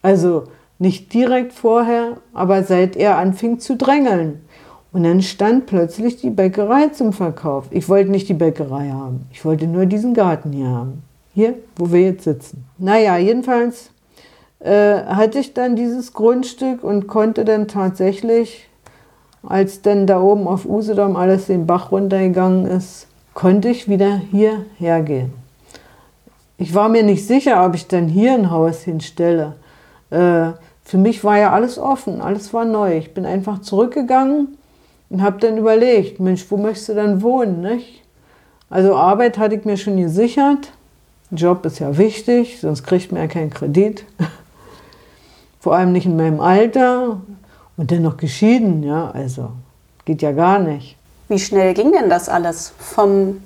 also 0.01 0.47
nicht 0.79 1.13
direkt 1.13 1.53
vorher, 1.53 2.17
aber 2.33 2.63
seit 2.63 2.97
er 2.97 3.17
anfing 3.17 3.59
zu 3.59 3.77
drängeln. 3.77 4.45
Und 4.91 5.03
dann 5.03 5.21
stand 5.21 5.65
plötzlich 5.65 6.17
die 6.17 6.29
Bäckerei 6.29 6.87
zum 6.87 7.13
Verkauf. 7.13 7.65
Ich 7.71 7.89
wollte 7.89 8.09
nicht 8.09 8.29
die 8.29 8.33
Bäckerei 8.33 8.89
haben. 8.89 9.27
Ich 9.31 9.43
wollte 9.43 9.67
nur 9.67 9.85
diesen 9.85 10.13
Garten 10.13 10.51
hier 10.51 10.69
haben. 10.69 11.03
Hier, 11.33 11.55
wo 11.75 11.91
wir 11.91 12.01
jetzt 12.01 12.23
sitzen. 12.23 12.65
Naja, 12.77 13.17
jedenfalls 13.17 13.91
äh, 14.59 15.03
hatte 15.03 15.39
ich 15.39 15.53
dann 15.53 15.75
dieses 15.75 16.13
Grundstück 16.13 16.83
und 16.83 17.07
konnte 17.07 17.45
dann 17.45 17.67
tatsächlich, 17.67 18.67
als 19.43 19.81
dann 19.81 20.07
da 20.07 20.21
oben 20.21 20.47
auf 20.47 20.65
Usedom 20.65 21.15
alles 21.15 21.45
den 21.45 21.67
Bach 21.67 21.91
runtergegangen 21.91 22.65
ist, 22.65 23.07
konnte 23.33 23.69
ich 23.69 23.87
wieder 23.87 24.21
hierher 24.31 25.01
gehen. 25.01 25.33
Ich 26.57 26.73
war 26.73 26.89
mir 26.89 27.03
nicht 27.03 27.27
sicher, 27.27 27.63
ob 27.63 27.75
ich 27.75 27.87
dann 27.87 28.07
hier 28.07 28.33
ein 28.33 28.49
Haus 28.49 28.81
hinstelle. 28.81 29.53
Äh, 30.09 30.53
für 30.83 30.97
mich 30.97 31.23
war 31.23 31.37
ja 31.37 31.51
alles 31.51 31.77
offen, 31.77 32.21
alles 32.21 32.51
war 32.53 32.65
neu. 32.65 32.97
Ich 32.97 33.13
bin 33.13 33.25
einfach 33.25 33.61
zurückgegangen 33.61 34.56
und 35.09 35.21
habe 35.21 35.39
dann 35.39 35.57
überlegt, 35.57 36.19
Mensch, 36.19 36.45
wo 36.49 36.57
möchtest 36.57 36.89
du 36.89 36.95
dann 36.95 37.21
wohnen? 37.21 37.61
Nicht? 37.61 38.03
Also 38.69 38.95
Arbeit 38.95 39.37
hatte 39.37 39.55
ich 39.55 39.65
mir 39.65 39.77
schon 39.77 39.97
gesichert. 39.97 40.71
Job 41.31 41.65
ist 41.65 41.79
ja 41.79 41.97
wichtig, 41.97 42.59
sonst 42.61 42.83
kriegt 42.83 43.11
man 43.11 43.21
ja 43.21 43.27
keinen 43.27 43.49
Kredit. 43.49 44.05
Vor 45.59 45.75
allem 45.75 45.91
nicht 45.91 46.05
in 46.05 46.15
meinem 46.15 46.39
Alter 46.39 47.21
und 47.75 47.91
dennoch 47.91 48.17
geschieden, 48.17 48.83
ja, 48.83 49.11
also 49.11 49.49
geht 50.05 50.21
ja 50.21 50.31
gar 50.31 50.59
nicht. 50.59 50.95
Wie 51.27 51.39
schnell 51.39 51.73
ging 51.73 51.91
denn 51.91 52.09
das 52.09 52.29
alles 52.29 52.73
vom 52.77 53.41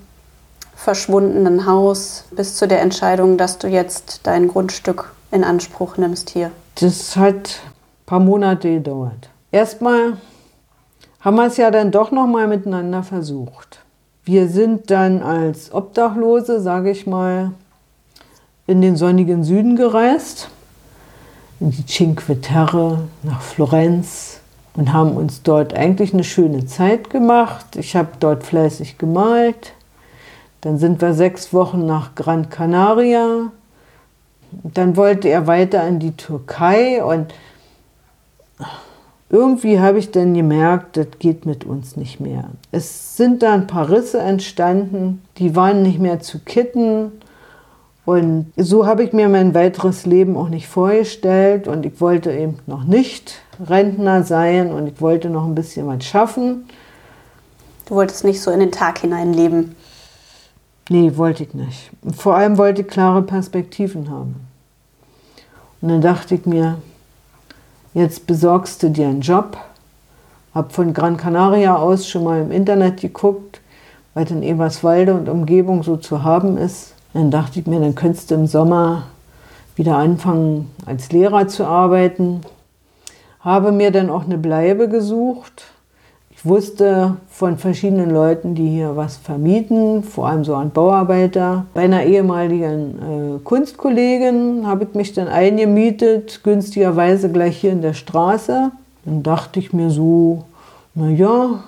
verschwundenen 0.76 1.66
Haus 1.66 2.24
bis 2.30 2.56
zu 2.56 2.68
der 2.68 2.80
Entscheidung, 2.80 3.36
dass 3.36 3.58
du 3.58 3.68
jetzt 3.68 4.20
dein 4.24 4.48
Grundstück 4.48 5.12
in 5.30 5.42
Anspruch 5.42 5.96
nimmst 5.96 6.30
hier? 6.30 6.50
Das 6.80 7.16
hat 7.16 7.60
ein 7.64 8.06
paar 8.06 8.20
Monate 8.20 8.72
gedauert. 8.74 9.28
Erstmal 9.50 10.16
haben 11.22 11.36
wir 11.36 11.46
es 11.46 11.56
ja 11.56 11.70
dann 11.70 11.90
doch 11.90 12.10
noch 12.10 12.26
mal 12.26 12.48
miteinander 12.48 13.02
versucht. 13.02 13.80
Wir 14.24 14.48
sind 14.48 14.90
dann 14.90 15.22
als 15.22 15.72
Obdachlose, 15.72 16.60
sage 16.60 16.90
ich 16.90 17.06
mal, 17.06 17.52
in 18.66 18.80
den 18.80 18.96
sonnigen 18.96 19.44
Süden 19.44 19.76
gereist, 19.76 20.48
in 21.60 21.70
die 21.70 21.86
Cinque 21.86 22.40
Terre, 22.40 23.02
nach 23.22 23.40
Florenz 23.40 24.40
und 24.74 24.92
haben 24.92 25.12
uns 25.16 25.42
dort 25.42 25.74
eigentlich 25.74 26.12
eine 26.12 26.24
schöne 26.24 26.66
Zeit 26.66 27.10
gemacht. 27.10 27.76
Ich 27.76 27.94
habe 27.96 28.10
dort 28.18 28.44
fleißig 28.44 28.98
gemalt. 28.98 29.74
Dann 30.60 30.78
sind 30.78 31.00
wir 31.00 31.14
sechs 31.14 31.52
Wochen 31.52 31.86
nach 31.86 32.14
Gran 32.14 32.48
Canaria. 32.48 33.50
Dann 34.62 34.96
wollte 34.96 35.28
er 35.28 35.46
weiter 35.46 35.86
in 35.86 35.98
die 35.98 36.16
Türkei 36.16 37.02
und 37.02 37.32
irgendwie 39.32 39.80
habe 39.80 39.98
ich 39.98 40.10
dann 40.10 40.34
gemerkt, 40.34 40.98
das 40.98 41.06
geht 41.18 41.46
mit 41.46 41.64
uns 41.64 41.96
nicht 41.96 42.20
mehr. 42.20 42.50
Es 42.70 43.16
sind 43.16 43.42
da 43.42 43.54
ein 43.54 43.66
paar 43.66 43.88
Risse 43.88 44.20
entstanden, 44.20 45.22
die 45.38 45.56
waren 45.56 45.82
nicht 45.82 45.98
mehr 45.98 46.20
zu 46.20 46.38
kitten. 46.40 47.12
Und 48.04 48.52
so 48.58 48.84
habe 48.84 49.04
ich 49.04 49.14
mir 49.14 49.30
mein 49.30 49.54
weiteres 49.54 50.04
Leben 50.04 50.36
auch 50.36 50.50
nicht 50.50 50.68
vorgestellt. 50.68 51.66
Und 51.66 51.86
ich 51.86 51.98
wollte 51.98 52.30
eben 52.30 52.58
noch 52.66 52.84
nicht 52.84 53.36
Rentner 53.66 54.22
sein 54.22 54.70
und 54.70 54.86
ich 54.86 55.00
wollte 55.00 55.30
noch 55.30 55.46
ein 55.46 55.54
bisschen 55.54 55.86
was 55.86 56.04
schaffen. 56.04 56.66
Du 57.86 57.94
wolltest 57.94 58.24
nicht 58.24 58.42
so 58.42 58.50
in 58.50 58.60
den 58.60 58.70
Tag 58.70 58.98
hinein 58.98 59.32
leben? 59.32 59.74
Nee, 60.90 61.16
wollte 61.16 61.44
ich 61.44 61.54
nicht. 61.54 61.90
Vor 62.14 62.36
allem 62.36 62.58
wollte 62.58 62.82
ich 62.82 62.88
klare 62.88 63.22
Perspektiven 63.22 64.10
haben. 64.10 64.34
Und 65.80 65.88
dann 65.88 66.02
dachte 66.02 66.34
ich 66.34 66.44
mir, 66.44 66.76
Jetzt 67.94 68.26
besorgst 68.26 68.82
du 68.82 68.88
dir 68.88 69.08
einen 69.08 69.20
Job. 69.20 69.58
Hab 70.54 70.72
von 70.72 70.94
Gran 70.94 71.18
Canaria 71.18 71.76
aus 71.76 72.08
schon 72.08 72.24
mal 72.24 72.40
im 72.40 72.50
Internet 72.50 73.02
geguckt, 73.02 73.60
was 74.14 74.30
in 74.30 74.42
Eberswalde 74.42 75.14
und 75.14 75.28
Umgebung 75.28 75.82
so 75.82 75.98
zu 75.98 76.22
haben 76.22 76.56
ist. 76.56 76.94
Dann 77.12 77.30
dachte 77.30 77.60
ich 77.60 77.66
mir, 77.66 77.80
dann 77.80 77.94
könntest 77.94 78.30
du 78.30 78.36
im 78.36 78.46
Sommer 78.46 79.04
wieder 79.76 79.96
anfangen, 79.96 80.70
als 80.86 81.12
Lehrer 81.12 81.48
zu 81.48 81.66
arbeiten. 81.66 82.40
Habe 83.40 83.72
mir 83.72 83.90
dann 83.90 84.08
auch 84.08 84.24
eine 84.24 84.38
Bleibe 84.38 84.88
gesucht 84.88 85.71
ich 86.42 86.48
wusste 86.48 87.18
von 87.28 87.56
verschiedenen 87.56 88.10
Leuten, 88.10 88.56
die 88.56 88.68
hier 88.68 88.96
was 88.96 89.16
vermieten, 89.16 90.02
vor 90.02 90.26
allem 90.26 90.42
so 90.42 90.56
an 90.56 90.72
Bauarbeiter. 90.72 91.66
Bei 91.72 91.82
einer 91.82 92.02
ehemaligen 92.02 93.36
äh, 93.36 93.38
Kunstkollegin 93.44 94.66
habe 94.66 94.84
ich 94.84 94.94
mich 94.94 95.12
dann 95.12 95.28
eingemietet, 95.28 96.40
günstigerweise 96.42 97.30
gleich 97.30 97.58
hier 97.58 97.70
in 97.70 97.80
der 97.80 97.94
Straße. 97.94 98.72
Dann 99.04 99.22
dachte 99.22 99.60
ich 99.60 99.72
mir 99.72 99.90
so, 99.90 100.42
naja, 100.96 101.62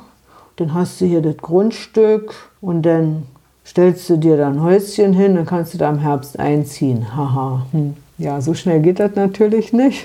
dann 0.57 0.75
hast 0.75 1.01
du 1.01 1.05
hier 1.05 1.23
das 1.23 1.37
Grundstück 1.37 2.35
und 2.61 2.83
dann 2.83 3.27
stellst 3.65 4.11
du 4.11 4.17
dir 4.17 4.37
da 4.37 4.49
ein 4.49 4.61
Häuschen 4.61 5.13
hin, 5.13 5.37
dann 5.37 5.47
kannst 5.47 5.75
du 5.75 5.79
da 5.79 5.89
im 5.89 5.99
Herbst 5.99 6.37
einziehen. 6.41 7.17
Haha, 7.17 7.65
hm. 7.71 7.95
ja, 8.19 8.41
so 8.41 8.55
schnell 8.55 8.81
geht 8.81 8.99
das 8.99 9.15
natürlich 9.15 9.73
nicht. 9.73 10.05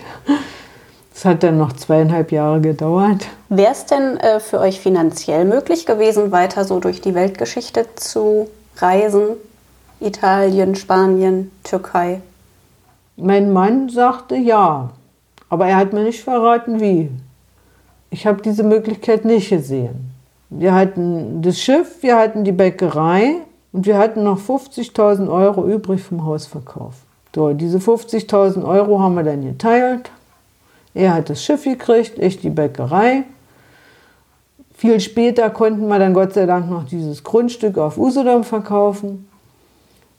Es 1.19 1.25
hat 1.25 1.43
dann 1.43 1.58
noch 1.58 1.73
zweieinhalb 1.73 2.32
Jahre 2.32 2.62
gedauert. 2.62 3.27
Wäre 3.49 3.73
es 3.73 3.86
denn 3.86 4.15
äh, 4.15 4.39
für 4.39 4.58
euch 4.62 4.79
finanziell 4.79 5.43
möglich 5.43 5.86
gewesen, 5.86 6.32
weiter 6.32 6.63
so 6.63 6.79
durch 6.79 7.01
die 7.01 7.13
Weltgeschichte 7.13 7.88
zu 7.95 8.47
reisen? 8.77 9.32
Italien, 9.99 10.75
Spanien, 10.75 11.51
Türkei? 11.65 12.21
Mein 13.17 13.51
Mann 13.51 13.89
sagte 13.89 14.38
ja, 14.38 14.91
aber 15.49 15.67
er 15.67 15.75
hat 15.75 15.91
mir 15.91 16.03
nicht 16.03 16.23
verraten, 16.23 16.79
wie. 16.79 17.10
Ich 18.12 18.25
habe 18.25 18.41
diese 18.41 18.63
Möglichkeit 18.63 19.25
nicht 19.25 19.49
gesehen. 19.49 20.13
Wir 20.49 20.73
hatten 20.73 21.41
das 21.41 21.60
Schiff, 21.60 22.01
wir 22.01 22.15
hatten 22.15 22.45
die 22.45 22.53
Bäckerei 22.53 23.39
und 23.73 23.86
wir 23.86 23.97
hatten 23.97 24.23
noch 24.23 24.39
50.000 24.39 25.29
Euro 25.29 25.67
übrig 25.67 26.01
vom 26.01 26.25
Hausverkauf. 26.25 26.93
So, 27.36 27.51
diese 27.51 27.79
50.000 27.79 28.65
Euro 28.65 29.01
haben 29.01 29.15
wir 29.15 29.23
dann 29.23 29.43
geteilt 29.43 30.12
Er 30.93 31.13
hat 31.13 31.30
das 31.30 31.43
Schiff 31.43 31.63
gekriegt, 31.63 32.17
ich 32.17 32.39
die 32.39 32.49
Bäckerei. 32.49 33.23
Viel 34.75 34.99
später 34.99 35.49
konnten 35.49 35.88
wir 35.88 35.99
dann 35.99 36.13
Gott 36.13 36.34
sei 36.34 36.45
Dank 36.45 36.69
noch 36.69 36.86
dieses 36.86 37.23
Grundstück 37.23 37.78
auf 37.78 37.97
Usedom 37.97 38.43
verkaufen. 38.43 39.28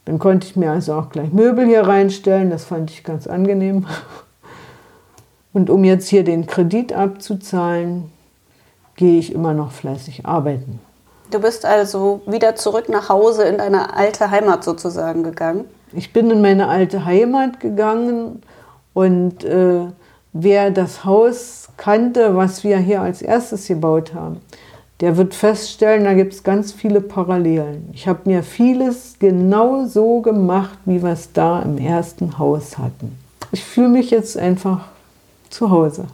Dann 0.04 0.18
konnte 0.18 0.46
ich 0.46 0.56
mir 0.56 0.70
also 0.70 0.94
auch 0.94 1.10
gleich 1.10 1.32
Möbel 1.32 1.66
hier 1.66 1.86
reinstellen, 1.86 2.50
das 2.50 2.64
fand 2.64 2.90
ich 2.90 3.04
ganz 3.04 3.26
angenehm. 3.26 3.86
Und 5.52 5.70
um 5.70 5.82
jetzt 5.84 6.08
hier 6.08 6.24
den 6.24 6.46
Kredit 6.46 6.92
abzuzahlen, 6.92 8.12
gehe 8.96 9.18
ich 9.18 9.32
immer 9.32 9.54
noch 9.54 9.72
fleißig 9.72 10.26
arbeiten. 10.26 10.78
Du 11.30 11.40
bist 11.40 11.64
also 11.64 12.20
wieder 12.26 12.56
zurück 12.56 12.88
nach 12.88 13.08
Hause 13.08 13.44
in 13.44 13.58
deine 13.58 13.94
alte 13.96 14.30
Heimat 14.30 14.64
sozusagen 14.64 15.22
gegangen? 15.22 15.64
Ich 15.92 16.12
bin 16.12 16.30
in 16.30 16.40
meine 16.40 16.68
alte 16.68 17.04
Heimat 17.04 17.60
gegangen 17.60 18.42
und 18.94 19.44
äh, 19.44 19.86
wer 20.32 20.70
das 20.70 21.04
Haus 21.04 21.68
kannte, 21.76 22.36
was 22.36 22.64
wir 22.64 22.78
hier 22.78 23.02
als 23.02 23.22
erstes 23.22 23.66
gebaut 23.66 24.14
haben, 24.14 24.40
der 25.00 25.16
wird 25.16 25.34
feststellen, 25.34 26.04
da 26.04 26.12
gibt 26.12 26.34
es 26.34 26.42
ganz 26.42 26.72
viele 26.72 27.00
Parallelen. 27.00 27.88
Ich 27.94 28.06
habe 28.06 28.20
mir 28.24 28.42
vieles 28.42 29.16
genau 29.18 29.86
so 29.86 30.20
gemacht, 30.20 30.78
wie 30.84 31.02
wir 31.02 31.12
es 31.12 31.32
da 31.32 31.62
im 31.62 31.78
ersten 31.78 32.38
Haus 32.38 32.76
hatten. 32.76 33.18
Ich 33.50 33.64
fühle 33.64 33.88
mich 33.88 34.10
jetzt 34.10 34.36
einfach 34.36 34.86
zu 35.48 35.70
Hause. 35.70 36.04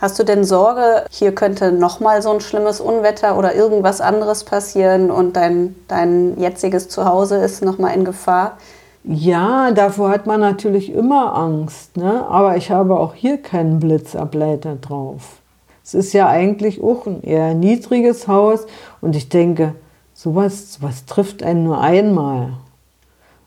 Hast 0.00 0.18
du 0.18 0.24
denn 0.24 0.42
Sorge, 0.42 1.04
hier 1.10 1.32
könnte 1.32 1.70
nochmal 1.70 2.22
so 2.22 2.32
ein 2.32 2.40
schlimmes 2.40 2.80
Unwetter 2.80 3.38
oder 3.38 3.54
irgendwas 3.54 4.00
anderes 4.00 4.42
passieren 4.42 5.12
und 5.12 5.36
dein, 5.36 5.76
dein 5.86 6.40
jetziges 6.40 6.88
Zuhause 6.88 7.36
ist 7.36 7.62
nochmal 7.62 7.94
in 7.94 8.04
Gefahr? 8.04 8.58
Ja, 9.04 9.72
davor 9.72 10.10
hat 10.10 10.26
man 10.26 10.40
natürlich 10.40 10.92
immer 10.92 11.34
Angst, 11.34 11.96
ne? 11.96 12.24
aber 12.28 12.56
ich 12.56 12.70
habe 12.70 12.98
auch 12.98 13.14
hier 13.14 13.38
keinen 13.38 13.80
Blitzableiter 13.80 14.76
drauf. 14.76 15.40
Es 15.84 15.94
ist 15.94 16.12
ja 16.12 16.28
eigentlich 16.28 16.80
auch 16.82 17.06
ein 17.06 17.22
eher 17.22 17.54
niedriges 17.54 18.28
Haus 18.28 18.66
und 19.00 19.16
ich 19.16 19.28
denke, 19.28 19.74
sowas, 20.14 20.74
sowas 20.74 21.04
trifft 21.06 21.42
einen 21.42 21.64
nur 21.64 21.80
einmal. 21.80 22.52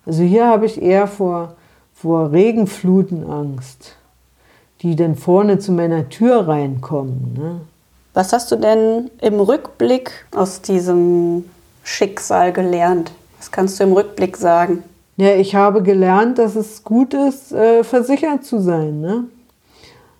Also 0.05 0.23
hier 0.23 0.47
habe 0.47 0.65
ich 0.65 0.81
eher 0.81 1.07
vor, 1.07 1.55
vor 1.93 2.33
Regenfluten 2.33 3.29
Angst 3.29 3.95
die 4.85 4.95
dann 4.95 5.15
vorne 5.15 5.57
zu 5.57 5.71
meiner 5.71 6.09
Tür 6.09 6.47
reinkommen. 6.47 7.33
Ne? 7.37 7.61
Was 8.13 8.33
hast 8.33 8.51
du 8.51 8.55
denn 8.55 9.09
im 9.19 9.39
Rückblick 9.39 10.11
aus 10.35 10.61
diesem 10.61 11.45
Schicksal 11.83 12.53
gelernt? 12.53 13.11
Was 13.39 13.51
kannst 13.51 13.79
du 13.79 13.83
im 13.83 13.93
Rückblick 13.93 14.37
sagen? 14.37 14.83
Ja, 15.17 15.33
ich 15.35 15.55
habe 15.55 15.81
gelernt, 15.81 16.37
dass 16.37 16.55
es 16.55 16.83
gut 16.83 17.13
ist, 17.13 17.51
äh, 17.53 17.83
versichert 17.83 18.43
zu 18.43 18.59
sein. 18.59 18.99
Ne? 18.99 19.23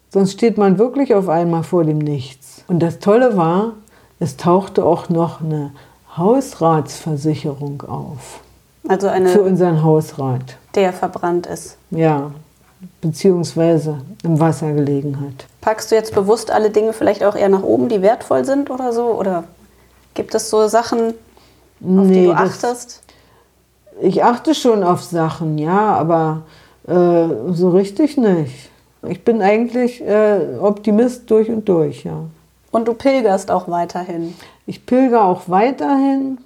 Sonst 0.10 0.32
steht 0.34 0.58
man 0.58 0.78
wirklich 0.78 1.14
auf 1.14 1.28
einmal 1.28 1.64
vor 1.64 1.84
dem 1.84 1.98
Nichts. 1.98 2.64
Und 2.68 2.80
das 2.80 3.00
Tolle 3.00 3.36
war, 3.36 3.74
es 4.20 4.38
tauchte 4.38 4.86
auch 4.86 5.10
noch 5.10 5.42
eine 5.42 5.72
Hausratsversicherung 6.16 7.82
auf. 7.82 8.40
Also 8.88 9.08
eine. 9.08 9.30
Für 9.30 9.42
unseren 9.42 9.84
Hausrat. 9.84 10.58
Der 10.76 10.94
verbrannt 10.94 11.48
ist. 11.48 11.78
Ja, 11.92 12.32
beziehungsweise 13.02 13.98
im 14.24 14.40
Wasser 14.40 14.72
gelegen 14.72 15.20
hat. 15.20 15.46
Packst 15.62 15.92
du 15.92 15.96
jetzt 15.96 16.14
bewusst 16.14 16.52
alle 16.52 16.70
Dinge 16.70 16.94
vielleicht 16.94 17.24
auch 17.24 17.36
eher 17.36 17.50
nach 17.50 17.64
oben, 17.64 17.90
die 17.90 18.02
wertvoll 18.02 18.46
sind 18.46 18.70
oder 18.70 18.94
so? 18.94 19.08
Oder 19.08 19.44
gibt 20.14 20.36
es 20.36 20.50
so 20.50 20.68
Sachen, 20.68 21.10
auf 21.10 21.14
nee, 21.82 22.14
die 22.14 22.26
du 22.26 22.32
achtest? 22.32 23.02
Ich 24.02 24.24
achte 24.24 24.56
schon 24.56 24.84
auf 24.84 25.04
Sachen, 25.04 25.58
ja, 25.58 25.96
aber 25.96 26.44
äh, 26.88 27.54
so 27.54 27.70
richtig 27.70 28.18
nicht. 28.18 28.70
Ich 29.08 29.24
bin 29.24 29.42
eigentlich 29.42 30.02
äh, 30.02 30.58
Optimist 30.60 31.30
durch 31.30 31.50
und 31.50 31.68
durch, 31.70 32.04
ja. 32.04 32.26
Und 32.72 32.88
du 32.88 32.94
pilgerst 32.94 33.52
auch 33.52 33.70
weiterhin? 33.70 34.34
Ich 34.66 34.86
pilger 34.86 35.24
auch 35.24 35.44
weiterhin. 35.48 36.40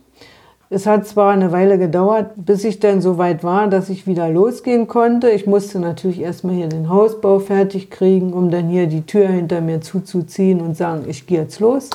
Es 0.71 0.85
hat 0.85 1.07
zwar 1.07 1.31
eine 1.31 1.51
Weile 1.51 1.79
gedauert, 1.79 2.33
bis 2.35 2.63
ich 2.63 2.79
dann 2.79 3.01
so 3.01 3.17
weit 3.17 3.43
war, 3.43 3.67
dass 3.67 3.89
ich 3.89 4.05
wieder 4.05 4.29
losgehen 4.29 4.87
konnte. 4.87 5.31
Ich 5.31 5.47
musste 5.47 5.79
natürlich 5.79 6.21
erstmal 6.21 6.53
hier 6.53 6.67
den 6.67 6.89
Hausbau 6.89 7.39
fertig 7.39 7.89
kriegen, 7.89 8.33
um 8.33 8.51
dann 8.51 8.67
hier 8.67 8.85
die 8.85 9.01
Tür 9.01 9.27
hinter 9.27 9.61
mir 9.61 9.81
zuzuziehen 9.81 10.61
und 10.61 10.77
sagen, 10.77 11.05
ich 11.07 11.25
gehe 11.25 11.41
jetzt 11.41 11.59
los. 11.59 11.89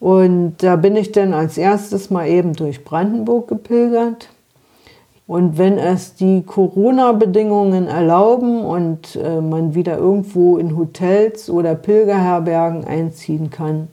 Und 0.00 0.56
da 0.58 0.76
bin 0.76 0.96
ich 0.96 1.12
dann 1.12 1.34
als 1.34 1.58
erstes 1.58 2.10
mal 2.10 2.26
eben 2.26 2.54
durch 2.54 2.84
Brandenburg 2.84 3.48
gepilgert. 3.48 4.30
Und 5.26 5.58
wenn 5.58 5.78
es 5.78 6.16
die 6.16 6.42
Corona-Bedingungen 6.42 7.86
erlauben 7.86 8.64
und 8.64 9.14
äh, 9.14 9.40
man 9.40 9.76
wieder 9.76 9.96
irgendwo 9.96 10.56
in 10.56 10.76
Hotels 10.76 11.48
oder 11.48 11.76
Pilgerherbergen 11.76 12.84
einziehen 12.84 13.50
kann, 13.50 13.88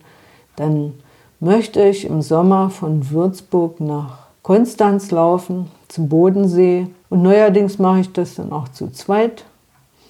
dann 0.55 0.93
möchte 1.39 1.83
ich 1.83 2.05
im 2.05 2.23
Sommer 2.23 2.71
von 2.71 3.11
Würzburg 3.11 3.79
nach 3.79 4.27
Konstanz 4.41 5.11
laufen, 5.11 5.69
zum 5.89 6.09
Bodensee. 6.09 6.87
Und 7.09 7.21
neuerdings 7.21 7.77
mache 7.77 7.99
ich 7.99 8.13
das 8.13 8.35
dann 8.35 8.51
auch 8.51 8.69
zu 8.69 8.91
zweit. 8.91 9.45